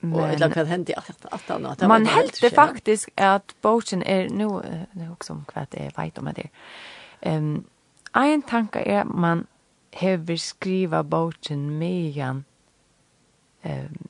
men 0.00 0.20
och 0.20 0.28
eller 0.28 0.50
kan 0.50 0.66
hända 0.66 0.94
att 0.96 1.24
att 1.24 1.48
han 1.48 1.66
att 1.66 1.80
man 1.80 2.06
helt 2.06 2.54
faktiskt 2.54 3.08
att 3.14 3.54
boken 3.60 4.02
är 4.02 4.28
nu 4.28 4.48
nu 4.92 5.10
också 5.12 5.32
om 5.32 5.44
kvad 5.44 5.66
det 5.70 5.78
är 5.86 6.02
vet 6.02 6.18
om 6.18 6.30
det. 6.34 6.48
Ehm 7.20 7.64
en 8.12 8.42
tanke 8.42 8.78
är 8.80 9.04
man 9.04 9.46
hever 9.90 10.36
skriva 10.36 11.02
boken 11.02 11.78
megan 11.78 12.44
ehm 13.62 14.08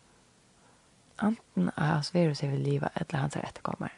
anten 1.17 1.71
av 1.77 2.03
Sverus 2.03 2.43
är 2.43 2.49
väl 2.49 2.61
liva 2.63 2.91
eller 2.95 3.19
hans 3.19 3.37
etterkommer. 3.37 3.93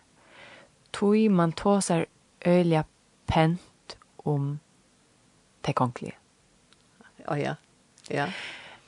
Tui 0.91 1.29
man 1.29 1.53
tåsar 1.53 2.07
öliga 2.41 2.85
pent 3.27 3.97
om 4.17 4.59
det 5.61 5.73
konkliga. 5.73 6.15
Ja, 7.17 7.39
ja. 7.39 7.57
Ja. 8.09 8.27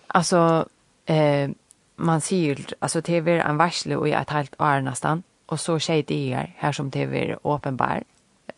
Alltså, 0.06 0.68
eh, 1.08 1.50
man 1.98 2.20
sier, 2.20 2.60
altså 2.80 3.00
det 3.00 3.18
er 3.26 3.42
en 3.42 3.58
varsle 3.58 3.98
i 4.06 4.14
et 4.14 4.30
halvt 4.30 4.56
år 4.62 4.84
nesten, 4.86 5.24
og 5.48 5.58
så 5.58 5.78
skjer 5.82 6.04
det 6.06 6.18
her, 6.28 6.50
her 6.60 6.72
som 6.72 6.90
det 6.90 7.08
er 7.08 7.36
åpenbar, 7.44 8.04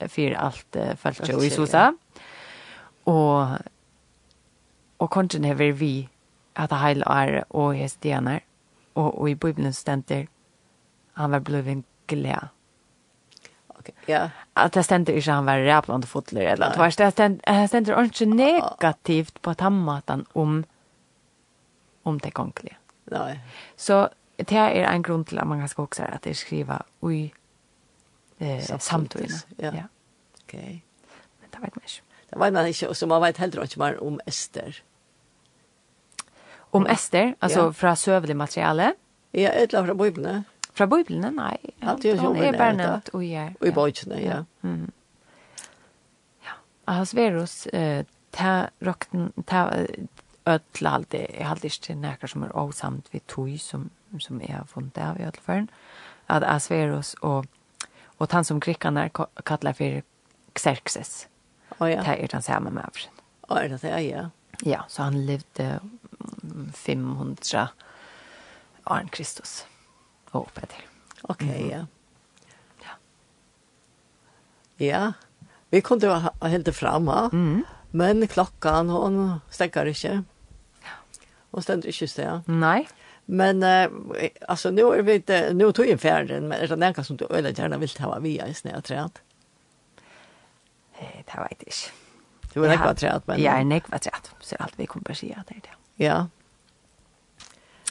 for 0.00 0.36
alt 0.36 0.76
uh, 0.76 0.94
følte 0.96 1.36
og 1.36 1.44
i 1.44 1.50
Sosa. 1.52 1.90
Og, 3.06 3.58
og 4.98 5.10
konten 5.10 5.44
er 5.44 5.54
vi 5.54 6.08
at 6.56 6.72
heil 6.72 7.02
er 7.06 7.42
og 7.50 7.74
hestjener, 7.74 8.40
og, 8.94 9.20
og 9.20 9.30
i 9.30 9.34
Bibelen 9.34 9.72
stenter, 9.72 10.24
han 11.16 11.30
var 11.30 11.38
blevet 11.38 11.84
glad. 12.08 12.50
Okay, 13.78 13.92
ja. 14.08 14.28
At 14.56 14.74
det 14.74 14.84
stender 14.84 15.14
ikke 15.16 15.32
han 15.32 15.46
var 15.46 15.62
ræplande 15.64 16.06
fotler, 16.06 16.52
eller 16.52 16.66
at 16.66 16.98
det 16.98 17.12
stender, 17.12 17.60
det 17.60 17.68
stender 17.68 17.96
ordentlig 17.96 18.28
negativt 18.28 19.42
på 19.42 19.54
tammaten 19.54 20.26
om 20.34 20.64
om 22.02 22.18
det 22.18 22.30
kongelige. 22.30 22.76
Nej. 23.04 23.40
Så 23.76 24.08
det 24.36 24.56
är 24.56 24.92
en 24.92 25.02
grund 25.02 25.26
till 25.26 25.38
att 25.38 25.46
man 25.48 25.68
kan 25.68 25.84
också 25.84 26.02
att 26.02 26.22
det 26.22 26.34
skriva 26.34 26.82
i 27.10 27.32
eh, 28.38 28.78
samtidigt. 28.78 29.46
Ja. 29.56 29.72
ja. 29.74 29.82
Ok. 30.42 30.52
Men 30.52 31.50
det 31.50 31.58
vet 31.58 31.74
man 31.76 31.84
inte. 31.84 32.02
Det 32.30 32.38
vet 32.38 32.52
man 32.52 32.66
inte 32.66 32.88
och 32.88 32.96
så 32.96 33.06
man 33.06 33.22
vet 33.22 33.36
heller 33.36 33.62
ikke 33.62 33.78
mer 33.78 34.02
om 34.02 34.20
Ester. 34.26 34.82
Om 36.72 36.86
Ester, 36.86 37.34
alltså 37.38 37.60
ja. 37.60 37.72
från 37.72 37.96
sövlig 37.96 38.36
materiale? 38.36 38.94
Ja, 39.30 39.48
ett 39.48 39.74
eller 39.74 39.86
från 39.86 39.98
fra 39.98 40.42
Från 40.72 40.90
Fra 40.90 41.30
nej. 41.30 41.30
nei. 41.30 41.58
är 41.80 42.02
det 42.02 42.10
er 42.10 42.16
jo 42.16 42.32
Och 42.32 42.74
nevnt. 42.76 43.10
Og 43.14 43.24
i 43.68 43.70
bøytene, 43.70 44.20
ja. 44.22 44.44
Mm. 44.62 44.92
Ja, 46.44 46.52
Ahasverus, 46.86 47.66
eh, 47.66 48.04
ta 48.30 48.66
rokten, 48.80 49.32
ta, 49.46 49.86
öll 50.50 50.86
allt 50.86 51.14
är 51.14 51.44
alltid 51.44 51.72
inte 51.72 51.94
näka 51.94 52.28
som 52.28 52.42
är 52.42 52.56
osamt 52.56 53.06
vid 53.10 53.26
tui 53.26 53.58
som 53.58 53.90
som 54.20 54.42
är 54.42 54.64
från 54.68 54.90
där 54.94 55.20
i 55.20 55.22
alla 55.22 55.32
fall 55.32 55.66
att 56.26 56.42
Asverus 56.42 57.14
och 57.14 57.46
och 58.20 58.32
han 58.32 58.44
som 58.44 58.60
grickarna 58.60 59.08
kallar 59.44 59.72
för 59.72 60.02
Xerxes. 60.52 61.28
Oh 61.78 61.90
ja. 61.90 62.02
Det 62.02 62.24
är 62.24 62.28
den 62.28 62.42
samma 62.42 62.70
med. 62.70 62.90
Ja, 63.48 63.68
det 63.68 63.84
är 63.84 63.98
ja. 63.98 64.30
Ja, 64.62 64.84
så 64.88 65.02
han 65.02 65.26
levde 65.26 65.80
500 66.74 67.68
år 68.84 69.08
Kristus. 69.12 69.66
Och 70.30 70.42
uppe 70.42 70.60
till. 70.60 70.82
Okej, 71.22 71.48
okay, 71.48 71.62
mm. 71.62 71.70
ja. 71.70 71.86
Ja. 72.82 72.90
Ja. 74.86 75.12
Vi 75.70 75.80
kunde 75.80 76.08
ha 76.08 76.48
helt 76.48 76.76
fram, 76.76 77.06
ja. 77.06 77.30
Mm. 77.32 77.64
Men 77.90 78.28
klockan 78.28 78.88
hon 78.88 79.40
stäcker 79.50 79.86
inte. 79.86 80.24
Hon 81.50 81.62
ständer 81.62 81.88
inte 81.88 82.08
så. 82.08 82.40
Nej. 82.46 82.88
Men 83.24 83.62
eh, 83.62 83.90
alltså 84.48 84.70
nu 84.70 84.82
är 84.82 85.02
vi 85.02 85.14
inte, 85.14 85.52
nu 85.52 85.72
tog 85.72 85.86
jag 85.86 86.00
färden, 86.00 86.48
men 86.48 86.60
är 86.60 86.68
det 86.68 86.76
någon 86.76 87.04
som 87.04 87.16
du 87.16 87.26
eller 87.26 87.60
gärna 87.60 87.78
vill 87.78 87.88
ta 87.88 88.18
via 88.18 88.46
i 88.46 88.54
snö 88.54 88.80
träd? 88.80 89.10
Det 90.98 91.06
vet 91.16 91.30
jag 91.34 91.48
inte. 91.50 91.66
Du 92.52 92.64
är 92.64 92.68
nekva 92.68 92.94
träd, 92.94 93.22
men... 93.24 93.42
Jag 93.42 93.60
är 93.60 93.64
nekva 93.64 93.98
träd, 93.98 94.28
så 94.40 94.56
allt 94.58 94.72
vi 94.76 94.86
kommer 94.86 95.10
att 95.10 95.18
säga 95.18 95.44
det 95.48 95.54
är 95.54 95.60
det. 95.60 96.04
Ja. 96.04 96.26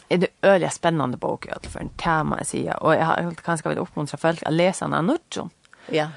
Det 0.07 0.15
är 0.15 0.19
en 0.19 0.27
öliga 0.41 0.69
spännande 0.69 1.17
bok 1.17 1.45
i 1.45 1.51
alla 1.51 1.69
fall, 1.69 1.89
kan 1.97 2.27
man 2.27 2.45
säga. 2.45 2.77
Och 2.77 2.93
jag 2.93 3.05
har 3.05 3.35
ganska 3.45 3.69
vill 3.69 3.77
uppmuntra 3.77 4.17
folk 4.17 4.43
att 4.43 4.53
läsa 4.53 4.85
den 4.85 4.93
här 4.93 5.01
nutjon. 5.01 5.49
Ja. 5.87 6.09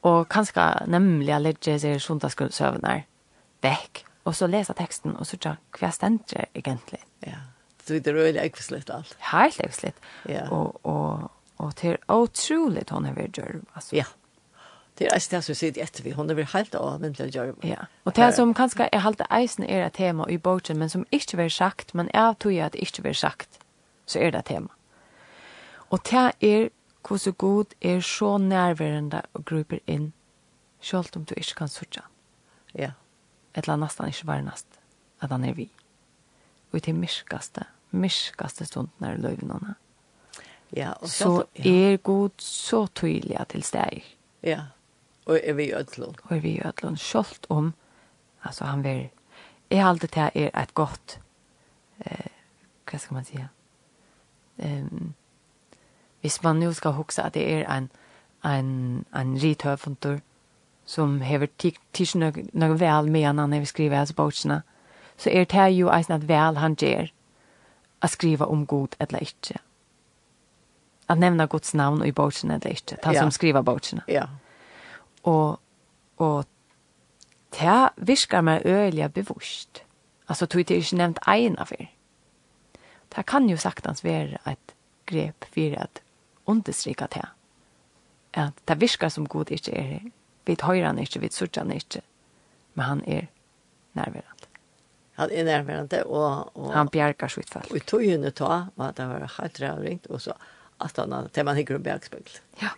Och 0.00 0.28
ganska 0.28 0.82
nämligen 0.86 1.42
lägga 1.42 1.78
sig 1.78 2.00
sundagsgrundsövnar 2.00 3.02
väck 3.60 4.04
og 4.26 4.34
så 4.34 4.48
lesa 4.50 4.74
teksten 4.74 5.14
og 5.16 5.26
tja 5.38 5.54
hva 5.78 5.92
stendere 5.94 6.48
egentlig. 6.54 7.00
Ja, 7.26 7.44
så 7.86 7.94
det 7.94 8.10
er 8.10 8.18
veldig 8.18 8.42
ekvislitt 8.42 8.90
alt. 8.90 9.14
Helt 9.30 9.60
ekvislitt. 9.62 9.98
Ja. 10.28 10.48
Og, 10.50 10.80
og, 10.82 11.28
og 11.62 11.74
til 11.78 11.98
utrolig 12.10 12.82
hon 12.90 13.06
har 13.06 13.14
vært 13.14 13.38
gjør. 13.38 13.60
Altså. 13.78 14.00
Ja, 14.00 14.06
det 14.98 15.06
er 15.06 15.14
eisen 15.14 15.36
det 15.36 15.42
som 15.44 15.54
sitter 15.54 15.84
etter 15.84 16.02
vi. 16.02 16.16
Hun 16.16 16.28
har 16.28 16.38
vært 16.38 16.56
helt 16.56 16.74
avvendelig 16.74 17.36
gjør. 17.36 17.54
Ja, 17.62 17.86
og 18.04 18.16
det 18.18 18.32
som 18.34 18.54
kanskje 18.58 18.88
er 18.90 19.04
halte 19.06 19.28
eisen 19.30 19.68
er 19.68 19.86
et 19.86 19.98
tema 20.00 20.26
i 20.28 20.38
boken, 20.38 20.80
men 20.82 20.90
som 20.90 21.06
ikke 21.12 21.38
blir 21.38 21.54
sagt, 21.54 21.94
men 21.94 22.10
jeg 22.14 22.34
tror 22.42 22.58
at 22.66 22.74
det 22.74 22.82
ikke 22.88 23.06
blir 23.06 23.18
sagt, 23.22 23.60
så 24.06 24.18
er 24.18 24.34
det 24.34 24.42
et 24.42 24.50
tema. 24.56 24.74
Og 25.94 26.02
det 26.10 26.26
er 26.42 26.68
hvordan 27.06 27.38
god 27.38 27.78
er 27.80 28.00
så 28.00 28.36
nærværende 28.38 29.22
og 29.34 29.44
gruper 29.44 29.78
inn, 29.86 30.12
selv 30.80 31.14
om 31.14 31.24
du 31.24 31.34
ikke 31.36 31.62
kan 31.62 31.68
sørge. 31.68 32.02
Ja. 32.74 32.80
Yeah 32.80 32.92
etla 33.56 33.76
nastan 33.76 34.12
ikke 34.12 34.28
varnast, 34.28 34.66
at 35.20 35.32
han 35.32 35.44
er 35.44 35.56
vi. 35.56 35.70
Og 36.72 36.82
til 36.82 36.94
myrkaste, 36.94 37.64
myrkaste 37.90 38.66
stunden 38.68 39.04
er 39.06 39.16
løyvnene. 39.16 39.74
Ja, 40.76 40.92
og 40.92 41.08
så, 41.08 41.44
ja. 41.58 41.92
er 41.92 41.96
god 41.96 42.30
så 42.42 42.86
tydelig 42.86 43.38
til 43.48 43.62
steg. 43.62 44.04
Ja, 44.42 44.60
og 45.26 45.40
er 45.42 45.52
vi 45.52 45.64
i 45.64 45.74
ødlån. 45.74 46.16
Og 46.24 46.36
er 46.36 46.40
vi 46.40 46.50
i 46.50 46.62
ødlån, 46.66 46.96
skjoldt 46.96 47.46
om, 47.48 47.74
altså 48.44 48.64
han 48.64 48.84
vil, 48.84 49.08
jeg 49.70 49.82
har 49.82 49.90
alltid 49.90 50.08
til 50.08 50.30
er 50.34 50.62
et 50.62 50.74
godt, 50.74 51.20
eh, 52.00 52.30
hva 52.90 52.98
skal 52.98 53.14
man 53.14 53.24
si, 53.24 53.38
um, 54.56 55.14
hvis 56.20 56.42
man 56.42 56.56
nu 56.56 56.72
skal 56.72 56.92
huske 56.92 57.22
at 57.22 57.34
det 57.34 57.52
er 57.52 57.76
en, 57.76 57.90
en, 58.44 59.06
en 59.16 59.42
rithøvfundur, 59.42 60.18
som 60.86 61.20
hever 61.20 61.48
tids 61.92 62.14
nog 62.14 62.78
väl 62.78 63.10
menan 63.10 63.50
när 63.50 63.60
vi 63.60 63.66
skriver 63.66 63.96
hans 63.96 64.16
botsna 64.16 64.62
så 65.16 65.28
är 65.30 65.44
det 65.44 65.70
ju 65.70 65.88
eisen 65.90 66.16
at 66.16 66.22
väl 66.22 66.56
han 66.56 66.74
gjør 66.74 67.12
att 67.98 68.10
skriva 68.10 68.46
om 68.46 68.66
god 68.66 68.96
eller 68.98 69.22
ikke. 69.22 69.58
Att 71.06 71.18
nämna 71.18 71.46
Guds 71.46 71.74
namn 71.74 72.04
i 72.04 72.12
botsna 72.12 72.54
eller 72.54 72.70
inte. 72.70 72.96
Han 73.02 73.14
ja. 73.14 73.20
som 73.20 73.30
skriver. 73.30 73.80
Ja. 74.06 74.28
Och, 75.22 75.60
och 76.16 76.46
det 77.50 77.90
viskar 77.96 78.42
meg 78.42 78.66
øyelig 78.66 79.10
bevost. 79.10 79.82
Alltså 80.26 80.46
tog 80.46 80.64
det 80.64 80.76
inte 80.76 80.96
nämnt 80.96 81.18
av 81.58 81.64
för. 81.64 81.90
Det 83.08 83.22
kan 83.22 83.48
ju 83.48 83.56
saktans 83.56 84.04
være 84.04 84.38
ett 84.44 84.74
grep 85.04 85.44
för 85.54 85.82
att 85.82 86.02
understryka 86.44 87.06
det. 87.06 87.28
Att 88.30 88.60
det 88.64 88.74
viskar 88.74 89.08
som 89.08 89.24
god 89.24 89.50
inte 89.50 89.70
är 89.70 90.10
Vi 90.46 90.56
høyrer 90.62 90.86
han 90.92 90.98
ikke, 91.02 91.20
vi 91.20 91.30
sørger 91.32 91.64
han 91.64 91.74
ikke. 91.74 92.02
Men 92.74 92.84
han 92.84 93.02
er 93.06 93.28
nærværende. 93.98 94.50
Han 95.16 95.32
er 95.32 95.44
nærværende, 95.44 96.02
og... 96.04 96.56
og 96.56 96.72
han 96.74 96.88
bjerger 96.92 97.32
sitt 97.32 97.50
folk. 97.50 97.70
Og 97.70 97.78
i 97.80 97.84
togene 97.88 98.30
ta, 98.36 98.66
og 98.76 98.96
det 98.96 99.06
var 99.08 99.30
helt 99.38 99.60
rævringt, 99.62 100.06
og 100.12 100.20
så 100.20 100.36
at 100.84 100.96
han, 100.96 101.14
til 101.32 101.44
man 101.48 101.56
hikker 101.56 101.78
om 101.78 101.82
bjergspøkkel. 101.82 102.40
Ja. 102.62 102.74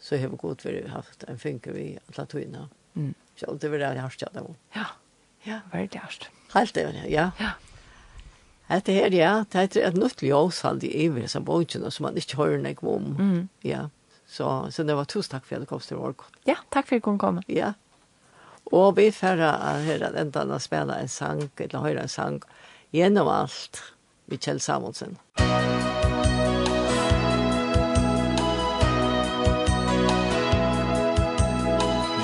Så 0.00 0.18
har 0.20 0.28
vi 0.28 0.36
godt 0.38 0.64
vært 0.66 0.90
haft 0.92 1.24
en 1.28 1.40
funker 1.40 1.72
vi 1.72 1.86
alle 1.96 2.26
togene. 2.28 2.68
Mm. 2.94 3.14
Så 3.36 3.54
det 3.60 3.70
var 3.72 3.80
det 3.80 3.94
jeg 3.96 4.04
har 4.04 4.12
stjert 4.14 4.36
av. 4.36 4.50
Ja, 4.76 4.84
ja. 5.46 5.60
veldig 5.72 6.02
hørst. 6.04 6.28
Helt 6.54 6.74
det, 6.74 6.84
ja. 7.08 7.30
Ja. 7.40 7.54
Hette 8.68 8.92
her, 8.92 9.14
ja, 9.16 9.32
det 9.48 9.76
er 9.80 9.88
et 9.88 9.96
nytt 9.96 10.20
ljøs, 10.22 10.60
i 10.84 10.90
iver, 11.06 11.26
som 11.26 11.44
bøtjene, 11.48 11.90
som 11.90 12.04
man 12.04 12.20
ikke 12.20 12.36
hører 12.36 12.60
noe 12.60 12.92
om. 12.92 13.14
Mm. 13.16 13.48
Ja. 13.64 13.86
Ja. 13.86 13.86
Så, 14.28 14.68
så 14.70 14.82
det 14.84 14.94
var 14.94 15.08
tusen 15.08 15.32
takk 15.32 15.46
for 15.48 15.56
at 15.56 15.64
du 15.64 15.70
kom 15.70 15.80
til 15.80 15.96
Årgård. 15.96 16.40
Ja, 16.44 16.58
takk 16.70 16.88
for 16.88 16.98
at 16.98 17.02
du 17.02 17.06
kom 17.06 17.20
komme. 17.20 17.42
Ja. 17.48 17.72
Og 18.72 18.98
vi 18.98 19.08
færre 19.10 19.54
av 19.56 19.86
her 19.88 20.04
at 20.10 20.18
enda 20.20 20.44
å 20.44 20.60
spille 20.60 20.98
en 21.00 21.08
sang, 21.08 21.46
eller 21.56 21.84
høre 21.84 22.04
en 22.04 22.12
sang, 22.12 22.42
gjennom 22.92 23.30
alt, 23.32 23.80
med 24.28 24.44
Kjell 24.44 24.60
Samuelsen. 24.60 25.16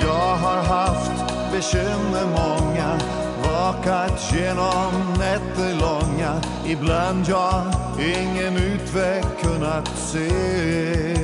Jag 0.05 0.35
har 0.45 0.63
haft 0.63 1.51
bekymmer 1.51 2.25
många 2.25 2.99
Vakat 3.43 4.33
genom 4.33 4.93
nätter 5.17 5.79
långa 5.79 6.41
Ibland 6.65 7.25
jag 7.27 7.73
ingen 7.99 8.57
utväg 8.57 9.23
kunnat 9.41 9.97
se 9.97 11.14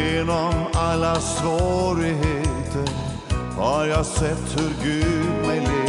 Genom 0.00 0.54
alla 0.72 1.14
svårigheter 1.14 2.88
har 3.56 3.86
jag 3.86 4.06
sett 4.06 4.60
hur 4.60 4.84
Gud 4.84 5.46
mig 5.46 5.60
leder. 5.60 5.79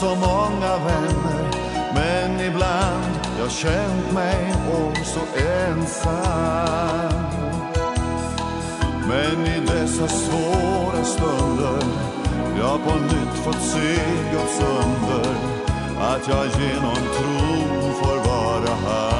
så 0.00 0.14
många 0.14 0.78
vänner. 0.78 1.50
Men 1.94 2.40
ibland 2.40 3.18
jag 3.38 3.50
känt 3.50 4.12
mig 4.12 4.54
om 4.70 4.94
så 5.04 5.20
ensam. 5.68 7.22
Men 9.08 9.46
i 9.46 9.60
dessa 9.60 10.08
svåra 10.08 11.04
stunder 11.04 11.82
Jag 12.58 12.84
på 12.84 12.94
nytt 12.94 13.44
fått 13.44 13.62
se 13.62 13.94
Guds 14.32 14.60
under. 14.60 15.30
Att 16.00 16.28
jag 16.28 16.46
genom 16.46 16.94
tro 16.94 17.92
får 17.92 18.28
vara 18.30 18.74
här. 18.86 19.17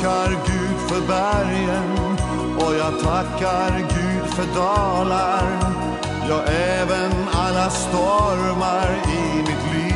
tackar 0.00 0.30
Gud 0.30 0.78
för 0.88 1.00
bergen 1.08 2.16
Och 2.56 2.74
jag 2.74 3.00
tackar 3.00 3.78
Gud 3.78 4.34
för 4.34 4.60
dalar. 4.60 5.58
Ja, 6.28 6.42
även 6.44 7.12
alla 7.32 7.70
stormar 7.70 8.88
i 9.06 9.38
mitt 9.38 9.74
liv. 9.74 9.94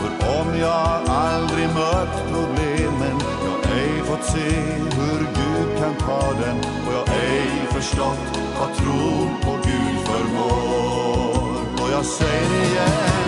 För 0.00 0.40
om 0.40 0.58
jag 0.60 1.00
aldrig 1.08 1.68
mött 1.68 2.24
problemen 2.32 3.18
Jag 3.44 3.72
ej 3.78 4.02
fått 4.04 4.24
se 4.24 4.50
hur 4.96 5.18
Gud 5.18 5.78
kan 5.78 5.94
ta 5.94 6.32
den 6.32 6.56
Och 6.58 6.92
jag 6.94 7.08
ej 7.08 7.50
förstått 7.70 8.40
vad 8.60 8.74
tro 8.76 9.28
på 9.42 9.50
Gud 9.64 9.98
förmår. 10.06 11.82
Och 11.82 11.92
jag 11.92 12.04
säger 12.04 12.70
igen 12.70 13.27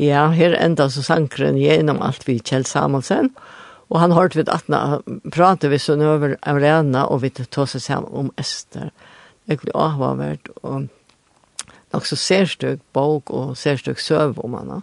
Ja, 0.00 0.30
her 0.32 0.54
enda 0.56 0.86
så 0.88 1.02
sankren 1.04 1.58
gjennom 1.60 1.98
alt 2.00 2.22
vi 2.24 2.38
Kjell 2.40 2.64
Samuelsen. 2.64 3.34
Og 3.90 3.98
han 4.00 4.14
hørte 4.16 4.40
at 4.46 4.52
atna 4.54 5.00
prate 5.34 5.68
vi 5.68 5.80
sånn 5.82 6.00
over 6.06 6.36
arena 6.48 7.02
og 7.10 7.20
vi 7.24 7.32
tåse 7.36 7.82
seg 7.82 8.06
om 8.08 8.30
Ester. 8.40 8.94
Det 9.44 9.58
er 9.58 9.74
avhåvert 9.74 10.48
og 10.62 10.86
nok 11.92 12.06
så 12.06 12.16
særstøk 12.16 12.80
bok 12.94 13.32
og 13.34 13.56
særstøk 13.58 14.00
søv 14.00 14.38
om 14.44 14.54
henne. 14.56 14.78